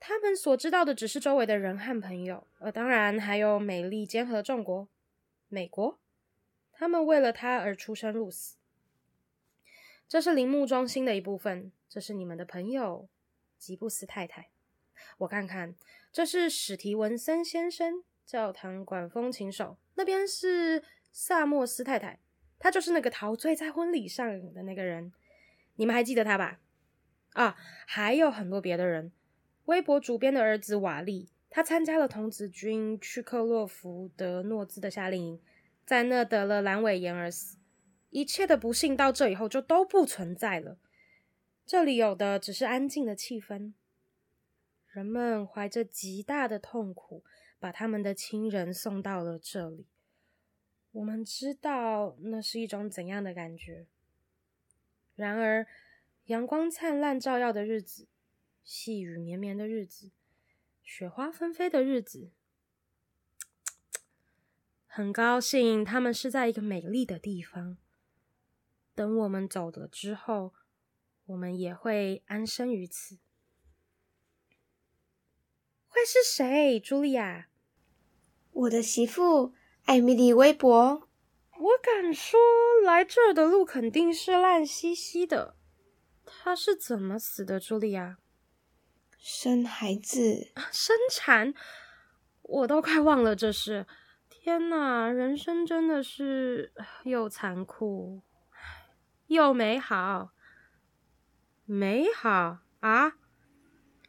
[0.00, 4.88] 他们所知道的只是周围的人和朋友，呃，当然还有美丽坚合众国——
[5.48, 6.00] 美国。
[6.72, 8.56] 他们为了他而出生入死。
[10.08, 11.70] 这是陵墓中心的一部分。
[11.88, 13.08] 这是你们的朋友
[13.58, 14.48] 吉布斯太太。
[15.18, 15.74] 我看看，
[16.10, 19.76] 这是史提文森先生，教堂管风琴手。
[19.94, 20.82] 那边是。
[21.12, 22.20] 萨默斯太太，
[22.56, 25.12] 她就是那个陶醉在婚礼上的那个人，
[25.74, 26.60] 你们还记得她吧？
[27.32, 29.10] 啊，还有很多别的人。
[29.70, 35.40] 微博主编的儿子瓦利，他参加了童子军，去克洛福德诺兹的夏令营，
[35.86, 37.56] 在那得了阑尾炎而死。
[38.10, 40.76] 一切的不幸到这以后就都不存在了。
[41.64, 43.72] 这里有的只是安静的气氛，
[44.88, 47.22] 人们怀着极大的痛苦，
[47.60, 49.86] 把他们的亲人送到了这里。
[50.90, 53.86] 我们知道那是一种怎样的感觉。
[55.14, 55.64] 然而，
[56.24, 58.08] 阳光灿烂照耀的日子，
[58.62, 60.10] 细雨绵绵的日子，
[60.82, 62.30] 雪花纷飞的日子，
[64.86, 67.76] 很高兴他们是在一个美丽的地方。
[68.94, 70.54] 等我们走了之后，
[71.26, 73.18] 我们也会安身于此。
[75.86, 77.48] 会是谁，茱莉亚？
[78.50, 79.54] 我的媳妇。
[79.86, 81.08] 艾米丽·微博，
[81.58, 82.38] 我敢说，
[82.84, 85.56] 来这儿的路肯定是烂兮兮的。
[86.24, 88.18] 她是怎么死的，茱莉亚？
[89.20, 91.52] 生孩子，生产，
[92.40, 93.86] 我都快忘了这事。
[94.30, 96.72] 天哪，人生真的是
[97.04, 98.22] 又残酷
[99.26, 100.30] 又美好。
[101.66, 103.12] 美好啊！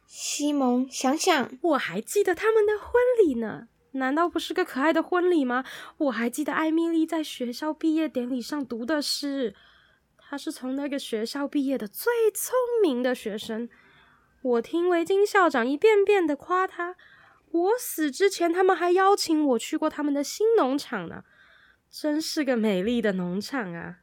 [0.06, 3.68] 西蒙，想想，我还记得他们的婚礼呢。
[3.92, 5.62] 难道不是个可爱的婚礼吗？
[5.98, 9.54] 我还记得艾米丽在学校毕业典礼上读的诗，
[10.16, 13.68] 她是从那个学校毕业的最聪明的学生。
[14.42, 16.96] 我听维京校长一遍遍的夸他。
[17.52, 21.22] 我死之前，他们还邀请我去过他们的新农场呢，
[21.90, 23.98] 真是个美丽的农场啊！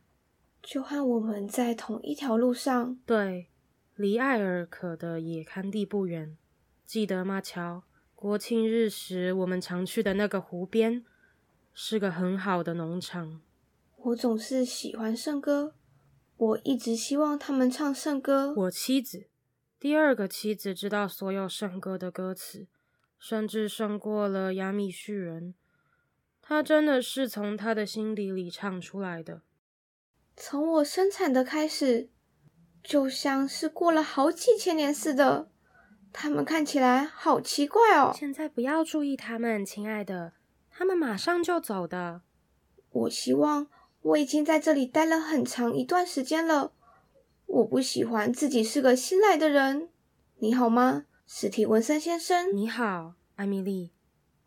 [0.61, 3.47] 就和我们在同一条路上，对，
[3.95, 6.37] 离艾尔可的野勘地不远，
[6.85, 7.83] 记得吗，乔？
[8.15, 11.03] 国庆日时，我们常去的那个湖边，
[11.73, 13.41] 是个很好的农场。
[13.95, 15.73] 我总是喜欢圣歌，
[16.37, 18.53] 我一直希望他们唱圣歌。
[18.55, 19.27] 我妻子，
[19.79, 22.67] 第二个妻子，知道所有圣歌的歌词，
[23.17, 25.55] 甚至胜过了亚米逊人。
[26.41, 29.43] 他真的是从他的心底里唱出来的。
[30.35, 32.09] 从我生产的开始，
[32.83, 35.49] 就像是过了好几千年似的。
[36.11, 38.11] 他们看起来好奇怪哦。
[38.13, 40.33] 现在不要注意他们，亲爱的，
[40.69, 42.23] 他们马上就走的。
[42.89, 43.67] 我希望
[44.01, 46.73] 我已经在这里待了很长一段时间了。
[47.49, 49.89] 我不喜欢自己是个新来的人。
[50.37, 52.55] 你好吗，史蒂文森先生？
[52.55, 53.91] 你好，艾米丽。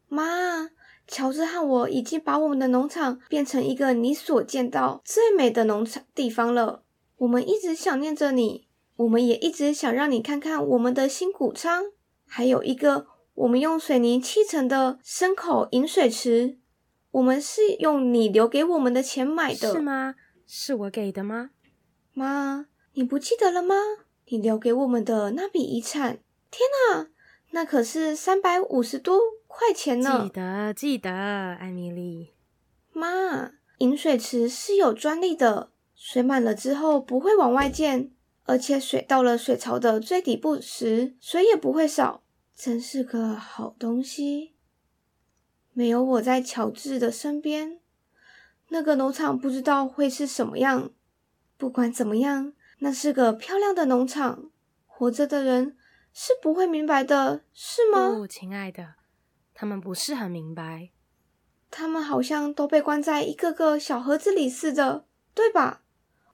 [0.09, 0.71] 妈，
[1.09, 6.85] 乔治和我已经把我们的农场变成一个你所见到最美的农场地方了。
[7.17, 11.87] 我们一直想念着你，我们也一直想让你看看我们的新谷仓，
[12.25, 16.59] 还有一个我们用水泥砌成的牲口饮水池。
[17.11, 19.73] 我们是用你留给我们的钱买的。
[19.73, 20.15] 是吗？
[20.47, 21.51] 是我给的吗？
[22.15, 22.67] 妈。
[22.95, 23.75] 你不记得了吗？
[24.27, 26.19] 你留给我们的那笔遗产，
[26.51, 27.09] 天哪，
[27.53, 30.25] 那可是三百五十多块钱呢！
[30.25, 32.33] 记得，记得，艾米丽。
[32.93, 38.11] 妈，饮水池是有专利的，水满了之后不会往外溅，
[38.45, 42.23] 而且水到了水槽的最底部时，水也不会少，
[42.55, 44.53] 真是个好东西。
[45.73, 47.81] 没有我在乔治的身边，
[48.69, 50.91] 那个农场不知道会是什么样。
[51.57, 52.53] 不管怎么样。
[52.85, 54.51] 那是个漂亮的农场，
[54.87, 55.77] 活着的人
[56.13, 58.11] 是不会明白的，是吗？
[58.11, 58.95] 不，亲爱的，
[59.55, 60.91] 他们不是很明白。
[61.71, 65.83] 他们好像都被关在一个个小盒子里似的，对吧？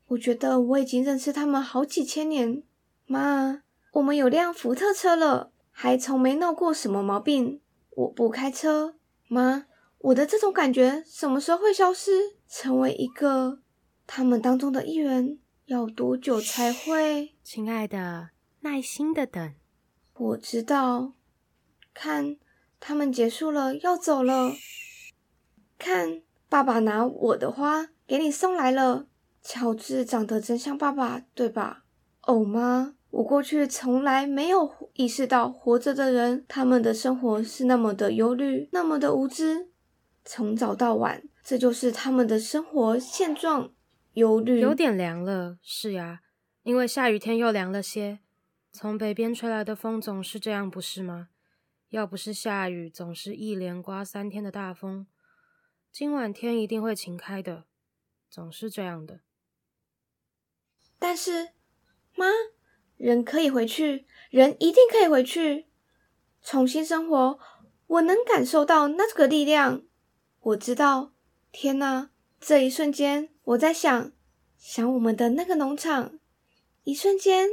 [0.07, 2.63] 我觉得我已经认识他们好几千年。
[3.05, 3.61] 妈，
[3.93, 7.61] 我们有辆福特车了，还从没闹过什么毛病。
[7.91, 8.95] 我不开车，
[9.27, 9.67] 妈，
[9.99, 13.61] 我的这种感觉什么时候会消失，成为一个
[14.07, 15.39] 他们当中的一员？
[15.69, 17.35] 要多久才会？
[17.45, 19.53] 亲爱的，耐心的等。
[20.15, 21.13] 我知道。
[21.93, 22.39] 看，
[22.81, 24.55] 他们结束了，要走了。
[25.79, 29.09] 看，爸爸拿我的花给你送来了。
[29.43, 31.85] 乔治长得真像爸爸，对吧？
[32.23, 39.69] 哦，妈，我过去从来没有意识到活着的人，他们的生活是那么的忧虑，那么的无知。
[40.25, 43.73] 从早到晚，这就是他们的生活现状。
[44.19, 44.59] 忧虑。
[44.59, 46.21] 有点凉了，是呀，
[46.65, 48.19] 因为下雨天又凉了些。
[48.73, 51.29] 从北边吹来的风总是这样，不是吗？
[51.91, 55.07] 要不是下雨，总是一连刮三天的大风。
[55.91, 57.65] 今晚天一定会晴开的，
[58.29, 59.21] 总是这样的。
[60.99, 61.51] 但是，
[62.15, 62.27] 妈，
[62.97, 65.67] 人可以回去，人一定可以回去，
[66.43, 67.39] 重新生活。
[67.87, 69.83] 我能感受到那个力量。
[70.41, 71.13] 我知道，
[71.51, 72.11] 天哪！
[72.39, 74.13] 这一瞬间，我在想，
[74.59, 76.19] 想我们的那个农场。
[76.85, 77.49] 一瞬间，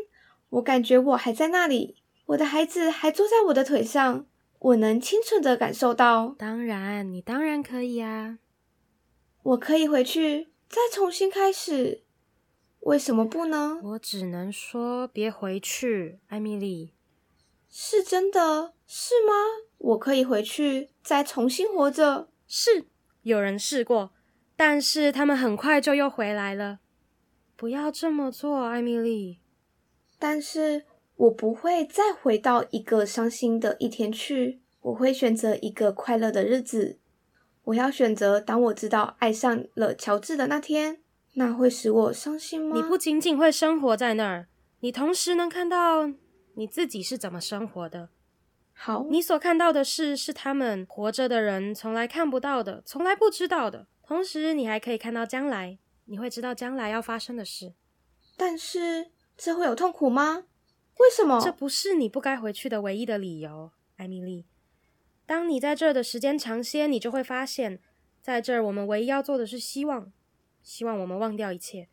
[0.49, 4.25] 我感觉我还在那里，我的孩子还坐在我的腿上，
[4.59, 6.35] 我能清楚的感受到。
[6.37, 8.39] 当然，你当然可以啊，
[9.43, 12.03] 我可以回去，再重新开始。
[12.81, 13.79] 为什么不呢？
[13.81, 16.91] 我只能说，别回去，艾米丽。
[17.69, 19.31] 是真的，是吗？
[19.77, 22.27] 我可以回去，再重新活着。
[22.45, 22.85] 是，
[23.21, 24.11] 有人试过。
[24.55, 26.79] 但是他们很快就又回来了。
[27.55, 29.39] 不要这么做，艾米丽。
[30.17, 30.85] 但是
[31.15, 34.61] 我不会再回到一个伤心的一天去。
[34.81, 36.99] 我会选择一个快乐的日子。
[37.63, 40.99] 我要选择当我知道爱上了乔治的那天。
[41.33, 42.75] 那会使我伤心吗？
[42.75, 44.47] 你不仅仅会生活在那儿，
[44.79, 46.07] 你同时能看到
[46.53, 48.09] 你自己是怎么生活的。
[48.71, 53.87] 好，你所看到的事是他们活着的人从来看不到的，从来不知道的。
[54.07, 57.73] 同时，你还可以看到将来，你会知道将来要发生的事。
[58.37, 60.45] 但是，这会有痛苦吗？
[60.99, 61.41] 为什么？
[61.41, 64.45] 这不是你不该回去的唯一的理由，艾米丽。
[65.25, 67.79] 当你在这儿的时间长些，你就会发现，
[68.21, 70.11] 在这儿我们唯一要做的是希望，
[70.61, 71.89] 希望我们忘掉一切，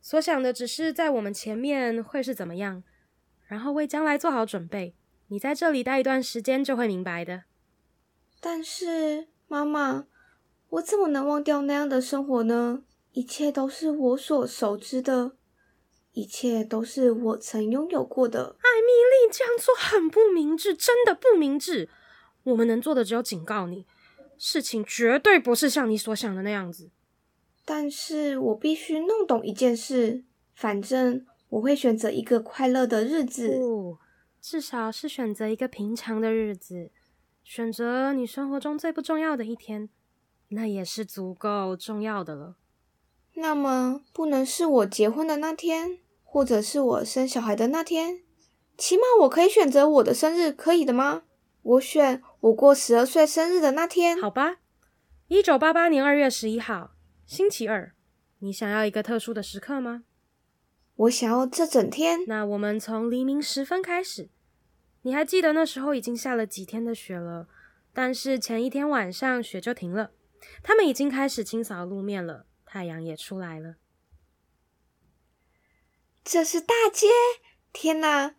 [0.00, 2.84] 所想的只是在我们前面会是怎么样，
[3.48, 4.94] 然后为将来做好准备。
[5.26, 7.42] 你在这里待一段时间，就会明白的。
[8.40, 10.06] 但是，妈妈。
[10.70, 12.84] 我怎么能忘掉那样的生活呢？
[13.12, 15.32] 一切都是我所熟知的，
[16.12, 18.56] 一切都是我曾拥有过的。
[18.60, 21.88] 艾米丽，这样做很不明智，真的不明智。
[22.44, 23.84] 我们能做的只有警告你，
[24.38, 26.90] 事情绝对不是像你所想的那样子。
[27.64, 33.58] 但是我必须弄懂一件事，反正我会选择一个快乐的日子。
[33.58, 33.98] 不，
[34.40, 36.92] 至少是选择一个平常的日子，
[37.42, 39.88] 选择你生活中最不重要的一天。
[40.50, 42.56] 那也是足够重要的了。
[43.34, 48.22] 那么，不能是我结婚的那天，或者是我生小孩的那天？
[48.76, 51.22] 起码我可以选择我的生日，可以的吗？
[51.62, 54.18] 我选我过十二岁生日的那天。
[54.20, 54.56] 好吧，
[55.28, 56.92] 一九八八年二月十一号，
[57.26, 57.92] 星期二。
[58.38, 60.04] 你想要一个特殊的时刻吗？
[60.96, 62.20] 我想要这整天。
[62.26, 64.30] 那我们从黎明时分开始。
[65.02, 67.48] 你还记得那时候已经下了几天的雪了，
[67.92, 70.10] 但是前一天晚上雪就停了。
[70.62, 73.76] 他们已经开始清扫路面了，太阳也出来了。
[76.22, 77.08] 这是大街！
[77.72, 78.34] 天哪，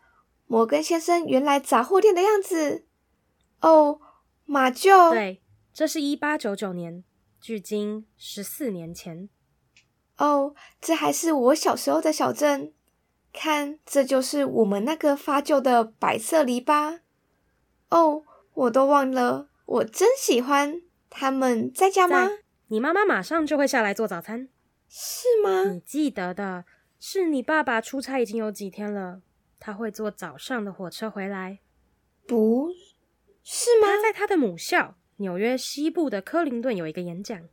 [0.45, 2.85] 摩根先生原来杂货店的样子。
[3.61, 3.99] 哦，
[4.45, 5.11] 马厩。
[5.11, 5.41] 对，
[5.73, 7.03] 这是一八九九年，
[7.39, 9.29] 距今十四年前。
[10.17, 12.73] 哦，这还是我小时候的小镇。
[13.33, 16.99] 看，这就是我们那个发旧的白色篱笆。
[17.89, 18.23] 哦，
[18.53, 20.81] 我都忘了，我真喜欢。
[21.11, 22.27] 他们在家吗？
[22.69, 24.47] 你妈妈马上就会下来做早餐。
[24.89, 25.65] 是吗？
[25.65, 26.65] 你记得的，
[26.99, 29.21] 是你爸爸出差已经有几天了，
[29.59, 31.59] 他会坐早上的火车回来。
[32.25, 32.71] 不
[33.43, 33.87] 是吗？
[33.87, 37.47] 他在他的母校纽约西部的克林顿有一个演讲。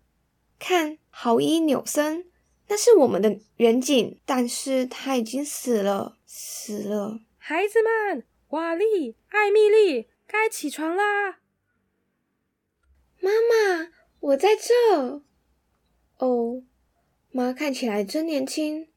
[0.59, 2.27] 看，豪伊纽森。
[2.69, 7.21] 那是我们的远景，但是他已经死了，死了。
[7.39, 11.39] 孩子们，瓦利、艾米丽，该起床啦！
[13.21, 13.91] 妈妈，
[14.21, 15.23] 我在这。
[16.19, 16.63] 哦，
[17.31, 18.89] 妈看起来真年轻，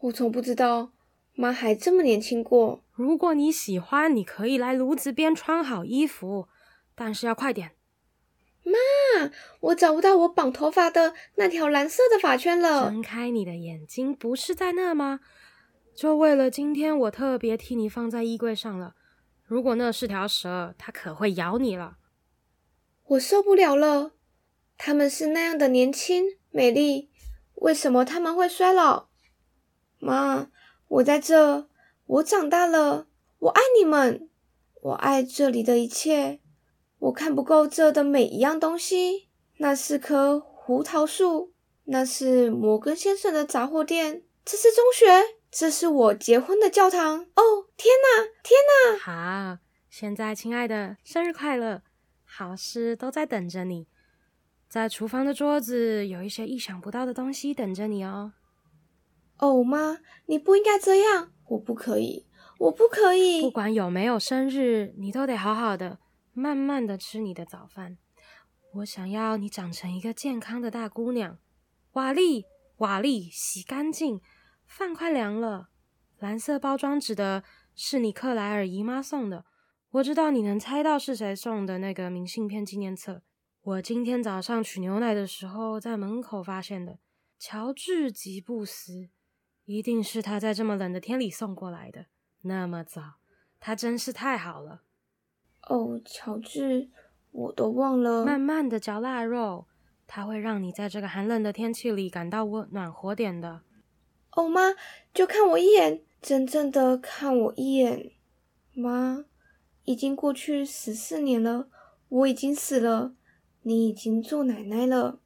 [0.00, 0.92] 我从不知道
[1.34, 2.82] 妈还这么年轻过。
[2.92, 6.48] 如果你喜欢，你可以来炉子边穿好衣服，
[6.94, 7.72] 但是要快点。
[8.62, 9.30] 妈，
[9.60, 12.90] 我找不到我绑头发的那条蓝色的发圈了。
[12.90, 15.20] 睁开你的眼睛，不是在那吗？
[15.94, 18.94] 就为了今天，我特别替你放在衣柜上了。
[19.44, 21.96] 如果那是条蛇，它可会咬你了。
[23.10, 24.12] 我受不了了，
[24.78, 27.10] 他们是那样的年轻美丽，
[27.54, 29.08] 为什么他们会衰老？
[29.98, 30.48] 妈，
[30.86, 31.68] 我在这，
[32.06, 33.08] 我长大了，
[33.40, 34.30] 我爱你们，
[34.80, 36.38] 我爱这里的一切。
[37.00, 39.28] 我看不够这的每一样东西。
[39.56, 41.52] 那是棵胡桃树，
[41.86, 47.26] 那是摩根先生的杂货店，这是中学，这是我结婚的教堂。
[47.34, 48.98] 哦，天哪，天哪！
[49.00, 49.58] 好，
[49.90, 51.82] 现在，亲爱的，生日快乐！
[52.32, 53.88] 好事都在等着你，
[54.68, 58.32] 在厨房的桌子有一些意想不到的东西等着你哦。
[59.38, 62.26] 哦，妈，你不应该这样，我不可以，
[62.58, 63.42] 我不可以。
[63.42, 65.98] 不管有没有生日，你都得好好的。
[66.32, 67.98] 慢慢的吃你的早饭。
[68.74, 71.36] 我想要你长成一个健康的大姑娘。
[71.94, 72.44] 瓦利，
[72.76, 74.20] 瓦利，洗干净，
[74.64, 75.70] 饭快凉了。
[76.20, 77.42] 蓝色包装纸的
[77.74, 79.44] 是你克莱尔姨妈送的。
[79.92, 83.22] 我知道你能猜到是谁送的那个明信片纪念册。
[83.60, 87.00] 我今天早上取牛奶的时候在门口发现的。
[87.40, 89.08] 乔治吉布斯，
[89.64, 92.06] 一定是他在这么冷的天里送过来的。
[92.42, 93.14] 那么早，
[93.58, 94.82] 他真是太好了。
[95.62, 96.90] 哦，乔治，
[97.32, 98.24] 我都忘了。
[98.24, 99.66] 慢慢的嚼腊肉，
[100.06, 103.62] 它会让你在这个寒冷的天气里感到温暖和点的。
[104.32, 104.74] 哦，妈，
[105.12, 108.12] 就看我一眼，真正的看我一眼。
[108.72, 109.24] 妈，
[109.90, 111.66] 已经过去十四年了，
[112.08, 113.12] 我已经死了，
[113.62, 115.18] 你已经做奶奶了。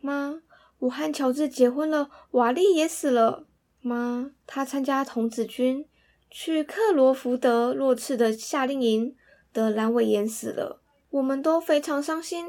[0.00, 0.40] 妈，
[0.78, 3.46] 我和乔治结婚了，瓦利也死了。
[3.80, 5.86] 妈，他参加童子军，
[6.30, 9.16] 去克罗福德洛茨的夏令营。
[9.52, 12.44] 的阑尾炎死了，我们都非常伤心，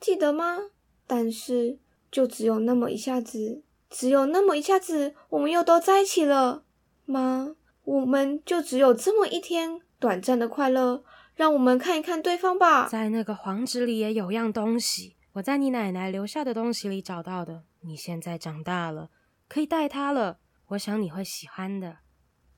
[0.00, 0.70] 记得吗？
[1.06, 1.78] 但是
[2.10, 6.64] 就只有那么一下子，只有那么一下子，我们又都在一起了，
[7.04, 7.54] 妈，
[7.84, 11.02] 我们就只有这么一天短暂的快乐，
[11.34, 12.86] 让我们看一看对方吧。
[12.88, 17.64] 在那个黄纸里也有样东西，我在你奶奶留下的东西里找到的。
[17.80, 19.10] 你现在长大了，
[19.48, 20.38] 可以带它了，
[20.68, 21.98] 我想你会喜欢的。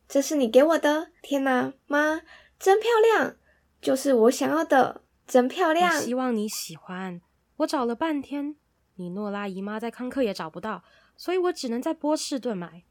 [0.09, 2.23] 这是你给我的，天哪，妈，
[2.59, 3.37] 真漂亮。
[3.81, 6.01] 就是我想要的，真漂亮。
[6.01, 7.21] 希望你喜欢。
[7.59, 8.57] 我找了半天，
[8.97, 10.83] 你诺拉姨妈在康克也找不到，
[11.17, 12.85] 所以我只能在波士顿买。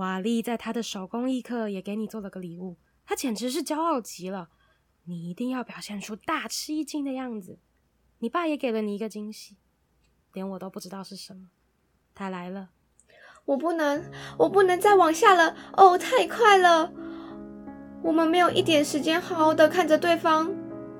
[0.00, 4.48] 瓦利在他的手工艺课也给你做了个礼物，他简直是骄傲极了。
[5.04, 7.58] 你一定要表现出大吃一惊的样子。
[8.20, 9.58] 你爸也给了你一个惊喜，
[10.32, 11.50] 连我都不知道是什么。
[12.14, 12.70] 他来了，
[13.44, 15.54] 我不能，我不能再往下了。
[15.76, 16.90] 哦，太快了。
[18.02, 20.50] 我们没有一点时间好好的看着对方，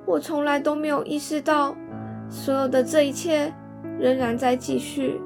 [0.05, 1.75] 我从来都没有意识到，
[2.29, 3.51] 所有的这一切
[3.99, 5.19] 仍然在继续。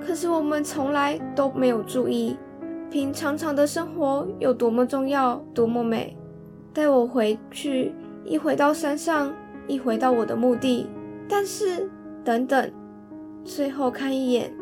[0.00, 2.36] 可是我们从来都没有注意，
[2.90, 6.16] 平常常的生活有多么重要，多么美。
[6.72, 7.92] 带我回去，
[8.24, 9.34] 一回到山上，
[9.66, 10.86] 一回到我的墓地。
[11.28, 11.90] 但是，
[12.24, 12.70] 等等，
[13.44, 14.52] 最后看一眼，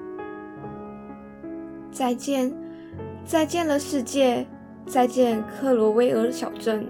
[1.91, 2.53] 再见，
[3.25, 4.47] 再见了，世界。
[4.87, 6.87] 再见，克罗威尔小镇。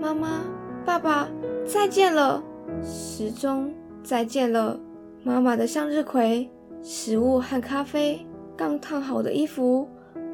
[0.00, 0.42] 妈妈、
[0.84, 1.28] 爸爸，
[1.64, 2.42] 再见了。
[2.82, 3.72] 时钟，
[4.02, 4.78] 再见了。
[5.24, 6.50] 妈妈的向日葵，
[6.82, 8.26] 食物和咖啡，
[8.56, 9.88] 刚烫好的衣服，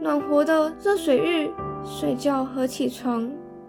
[0.05, 1.51] 暖和的热水浴，
[1.83, 3.27] 睡觉和起床。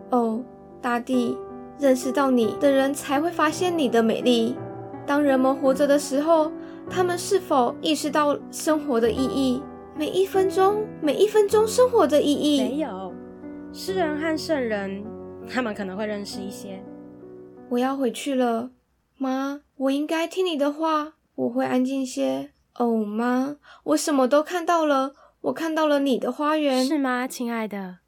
[0.10, 0.44] 哦，
[0.82, 1.38] 大地，
[1.80, 4.54] 认识到你的人才会发现你的美丽。
[5.06, 6.52] 当人们活着的时候，
[6.90, 9.64] 他们是否意识到生活的意义？
[9.96, 12.60] 每一分钟，每一分钟生活的意义。
[12.60, 13.14] 没有，
[13.72, 15.06] 诗人和圣人，
[15.48, 16.84] 他们可能会认识一些。
[17.70, 18.72] 我要回去了，
[19.18, 22.50] 妈，我应该听你的话，我会安静些。
[22.78, 23.56] 哦，妈，
[23.86, 25.14] 我什么都看到了，
[25.46, 26.84] 我看到了你的花园。
[26.86, 28.00] 是吗，亲爱的？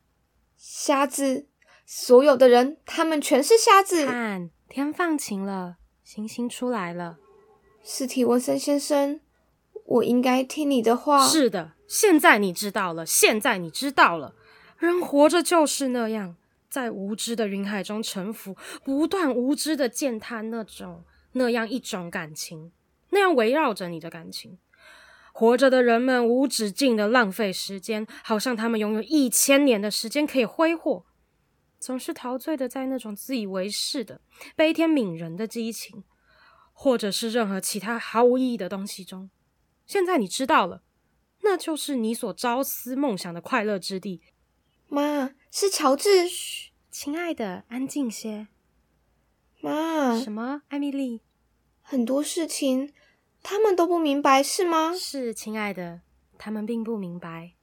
[0.55, 1.47] 瞎子，
[1.85, 4.07] 所有的人，他们全是瞎子。
[4.07, 7.17] 看，天放晴了，星星出来了。
[7.83, 9.19] 史蒂文森先生，
[9.85, 11.27] 我应该听你的话。
[11.27, 14.33] 是的，现在你知道了，现在你知道了。
[14.79, 16.35] 人活着就是那样，
[16.69, 22.71] 在无知的云海中沉浮，不断无知的践踏那种那样一种感情，
[23.11, 24.57] 那样围绕着你的感情。
[25.39, 31.05] 活着的人们无止境的浪费时间，好像他们拥有一千年的时间可以挥霍，
[31.79, 34.19] 总是陶醉的在那种自以为是的
[34.55, 36.03] 悲天悯人的激情。
[36.73, 39.29] 或者是任何其他毫无意义的东西中，
[39.85, 40.81] 现在你知道了，
[41.43, 44.21] 那就是你所朝思梦想的快乐之地。
[44.87, 46.27] 妈，是乔治。
[46.27, 48.47] 嘘，亲爱的，安静些。
[49.61, 50.63] 妈，什么？
[50.69, 51.21] 艾米丽？
[51.83, 52.91] 很多事情
[53.41, 54.93] 他们都不明白，是吗？
[54.93, 56.01] 是，亲爱的，
[56.37, 57.53] 他们并不明白。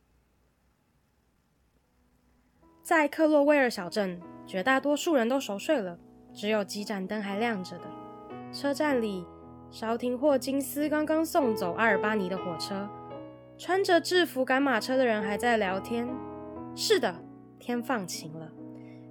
[2.83, 5.99] 在克洛威尔小镇，绝大多数人都熟睡了，
[6.35, 7.85] 只有几盏灯还亮着的。
[8.53, 9.25] 车站里，
[9.71, 12.89] 绍廷霍金斯刚刚送走阿尔巴尼的火车，
[13.57, 16.09] 穿着制服赶马车的人还在聊天。
[16.77, 17.25] 是的，
[17.59, 18.53] 天放晴了，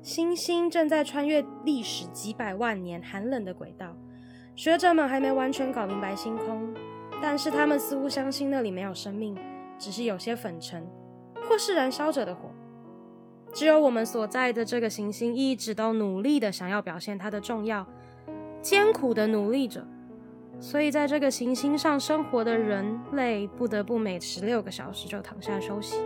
[0.01, 3.95] 星星正在穿越历史几百万年寒冷的轨道。
[4.55, 6.73] 学者们还没完全搞明白星空，
[7.21, 9.35] 但是他们似乎相信那里没有生命，
[9.79, 10.85] 只是有些粉尘
[11.49, 12.51] 或是燃烧着的火。
[13.51, 17.85] 只有我们所在的这个行星一直都努力的想要表现它的重要。
[18.61, 19.85] 艰苦的努力着，
[20.59, 25.97] 所以在这个行星上生活的人类不得不每十六个小时就躺下休息。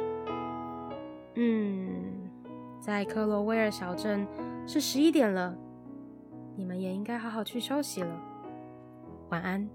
[1.35, 2.29] 嗯，
[2.81, 4.25] 在克罗威尔小镇
[4.65, 5.55] 是十一点了，
[6.55, 8.21] 你们也应该好好去休息了。
[9.29, 9.69] 晚安。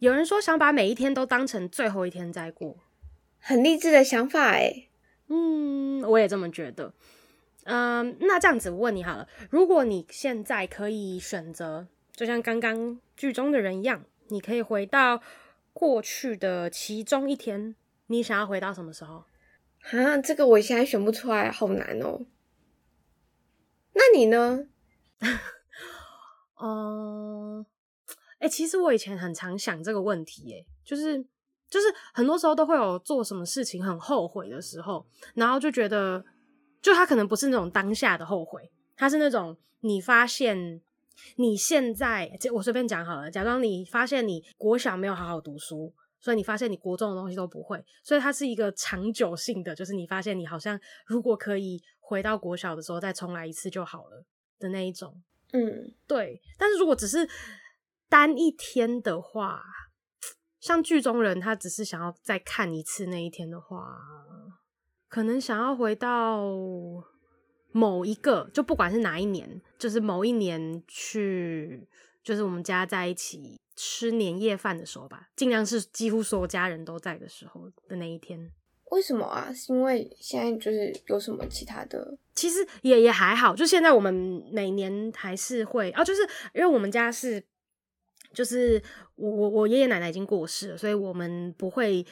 [0.00, 2.76] 有人说想把每一天都当成最后一天再过，
[3.40, 4.88] 很励志的想法诶。
[5.28, 6.92] 嗯，我也这么觉得。
[7.64, 15.20] 嗯，那这样子问你好了，如果你现在可以选择，就像刚刚剧中的人一样，你可以回到
[15.72, 17.74] 过去的其中一天，
[18.06, 19.24] 你想要回到什么时候？
[19.90, 22.20] 啊，这个我现在选不出来，好难哦。
[23.92, 24.66] 那你呢？
[26.60, 27.66] 嗯。
[28.38, 31.26] 哎、欸，其实我以前很常想这个问题，哎，就是
[31.70, 36.24] 就是很多时候都会有做什么事情很后悔的时候，然后就觉得，
[36.80, 40.80] 就他可能不是那种当下的后悔，他是那种你发现
[41.36, 54.24] 你现在，我随便讲好了，假装你发现你国小没有好好读书，所以你发现你国中的东西都不会，所以它是一个长久性的，就是你发现你好像如果可以回到国小的时候再重来一次就好了
[54.58, 55.20] 的那一种，
[55.52, 57.28] 嗯，对，但是如果只是。
[58.10, 59.62] 单一天的话，
[60.60, 63.98] 像剧中人，他只是想要再看一次那一天的话，
[65.08, 66.44] 可能想要回到
[67.70, 71.86] 某一个，就不管是哪一年，就是某一年去，
[72.24, 78.50] 就是我们家在一起吃年夜饭的时候吧，尽量是几乎所有家人都在的时候的那一天。
[78.90, 79.52] 为什么啊？
[79.52, 82.18] 是因为现在就是有什么其他的？
[82.34, 87.44] 其实也也还好，就现在我们每年还是会啊，就是因为我们家是。
[88.32, 88.80] 就是
[89.16, 92.04] 我我我爷爷奶奶已经过世了，所以我们不会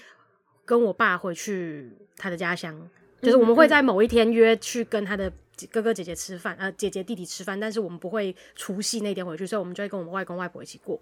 [0.65, 2.89] 跟我爸回去他的家乡。
[3.23, 5.33] 就是我们会在某一天约去跟他的
[5.71, 11.01] 哥哥姐姐吃饭，呃，姐姐弟弟吃饭，但是我们不会除夕那天回去，所以我们就会跟我们外公外婆一起过。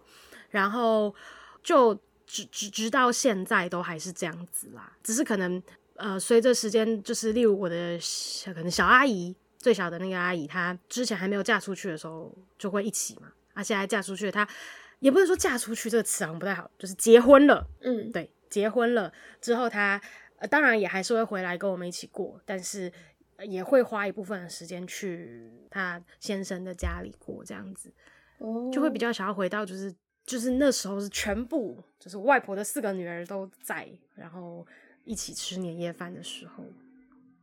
[0.50, 1.12] 然后
[1.62, 1.92] 就
[2.24, 5.60] 直直直到现在都还是这样子啦，只是可能
[5.96, 14.48] 呃随着时间，就是例如我的小可能小阿姨最小的那个阿姨，她之前还没有嫁出去的时候就会一起嘛，啊，现在嫁出去，她。
[15.05, 17.68] 也不能说嫁出去这个词好像不太好，就是结婚了。
[17.82, 20.00] 嗯，对，结婚了之后他，
[20.48, 22.90] 当然也还是会回来跟我们一起过，但是
[23.46, 27.92] 也会花一部分的时间去他先生的家里过，这样子，
[28.38, 29.94] 哦，就会比较想要回到就是
[30.24, 34.66] 就是那时候是全部就是外婆的四个女儿都在，然后
[35.05, 36.64] 一起吃年夜饭的时候。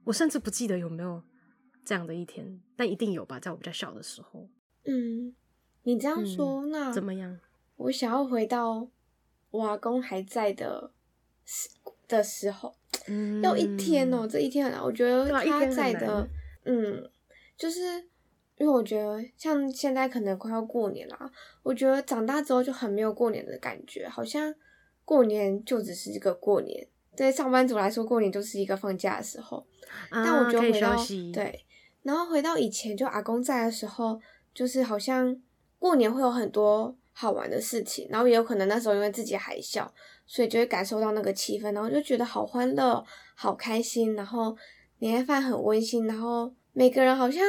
[0.03, 1.21] 我甚至不记得有没有
[1.85, 4.49] 这样的一天，但一定有吧，在我比较小的时候。
[4.85, 5.35] 嗯，
[5.83, 7.39] 你这样说，嗯、那怎么样？
[7.83, 8.87] 我想要回到
[9.49, 10.91] 我阿公还在的
[11.45, 11.69] 时
[12.07, 12.73] 的时候，
[13.07, 16.27] 嗯，要一天哦、喔，这一天很难，我觉得他在的，
[16.65, 17.09] 嗯，
[17.57, 17.81] 就是
[18.57, 21.31] 因为我觉得像现在可能快要过年了，
[21.63, 24.53] 我觉得长大之后就很没有过年的感觉，好像
[25.03, 26.87] 过年就只是一个过年。
[27.13, 29.65] 对上班族来说，过年就是一个放假的时候。
[30.09, 30.95] 啊、但我觉得回到
[31.33, 31.65] 对，
[32.03, 34.19] 然后回到以前，就阿公在的时候，
[34.53, 35.35] 就是好像
[35.77, 39.93] 过年会有很多好玩的事情，然后也有可能那时候因为自己还小，
[40.25, 43.05] 所以就会感受到那个气氛，然后就觉得好欢乐、
[43.35, 44.15] 好开心。
[44.15, 44.57] 然后
[44.97, 47.45] 年夜饭很温馨，然后每个人好像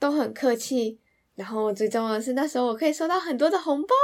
[0.00, 0.98] 都很客气。
[1.36, 3.94] 然后最重要的是，那时候我可以收到很多的红包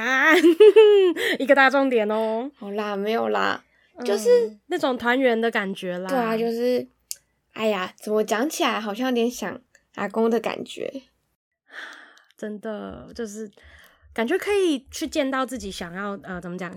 [0.00, 0.34] 啊，
[1.38, 2.50] 一个大重点哦。
[2.56, 3.64] 好啦，没有啦。
[4.04, 6.08] 就是、嗯、那种团圆的感觉啦。
[6.08, 6.84] 对啊，就是，
[7.52, 9.60] 哎呀，怎么讲起来好像有点想
[9.94, 11.02] 阿公的感觉。
[12.36, 13.50] 真的，就是
[14.12, 16.74] 感觉可以去见到自己想要呃，怎么讲，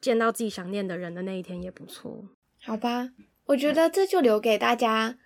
[0.00, 2.28] 见到自己想念的人的那一天也不错。
[2.62, 3.10] 好吧，
[3.46, 5.18] 我觉得这就留给大家，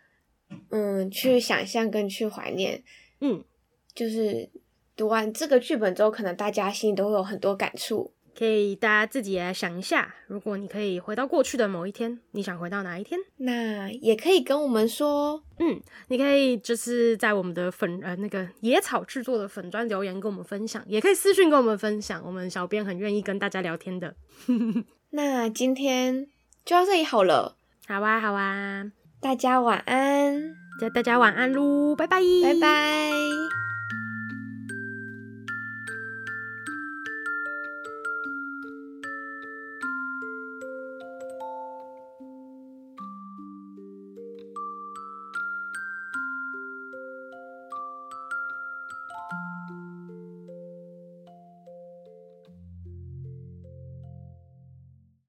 [0.70, 2.82] 嗯，去想象跟去怀念。
[3.20, 3.44] 嗯，
[3.94, 4.50] 就是
[4.96, 8.12] 读完这个剧本之后，可能大家心里都会有很多感触。
[8.38, 13.18] 可以大家自己来想一下，如果你可以回到过去的某一天，你想回到哪一天？
[13.38, 24.14] 那也可以跟我们说，嗯，你可以就是在我们的粉呃那个野草制作的粉砖留言跟我们分享，也可以私信跟我们分享，我们小编很愿意跟大家聊天的。
[25.10, 26.28] 那今天
[26.64, 27.56] 就到这里好了，
[27.88, 30.54] 好啊好啊，大家晚安，
[30.94, 33.67] 大家晚安喽，拜拜，拜拜。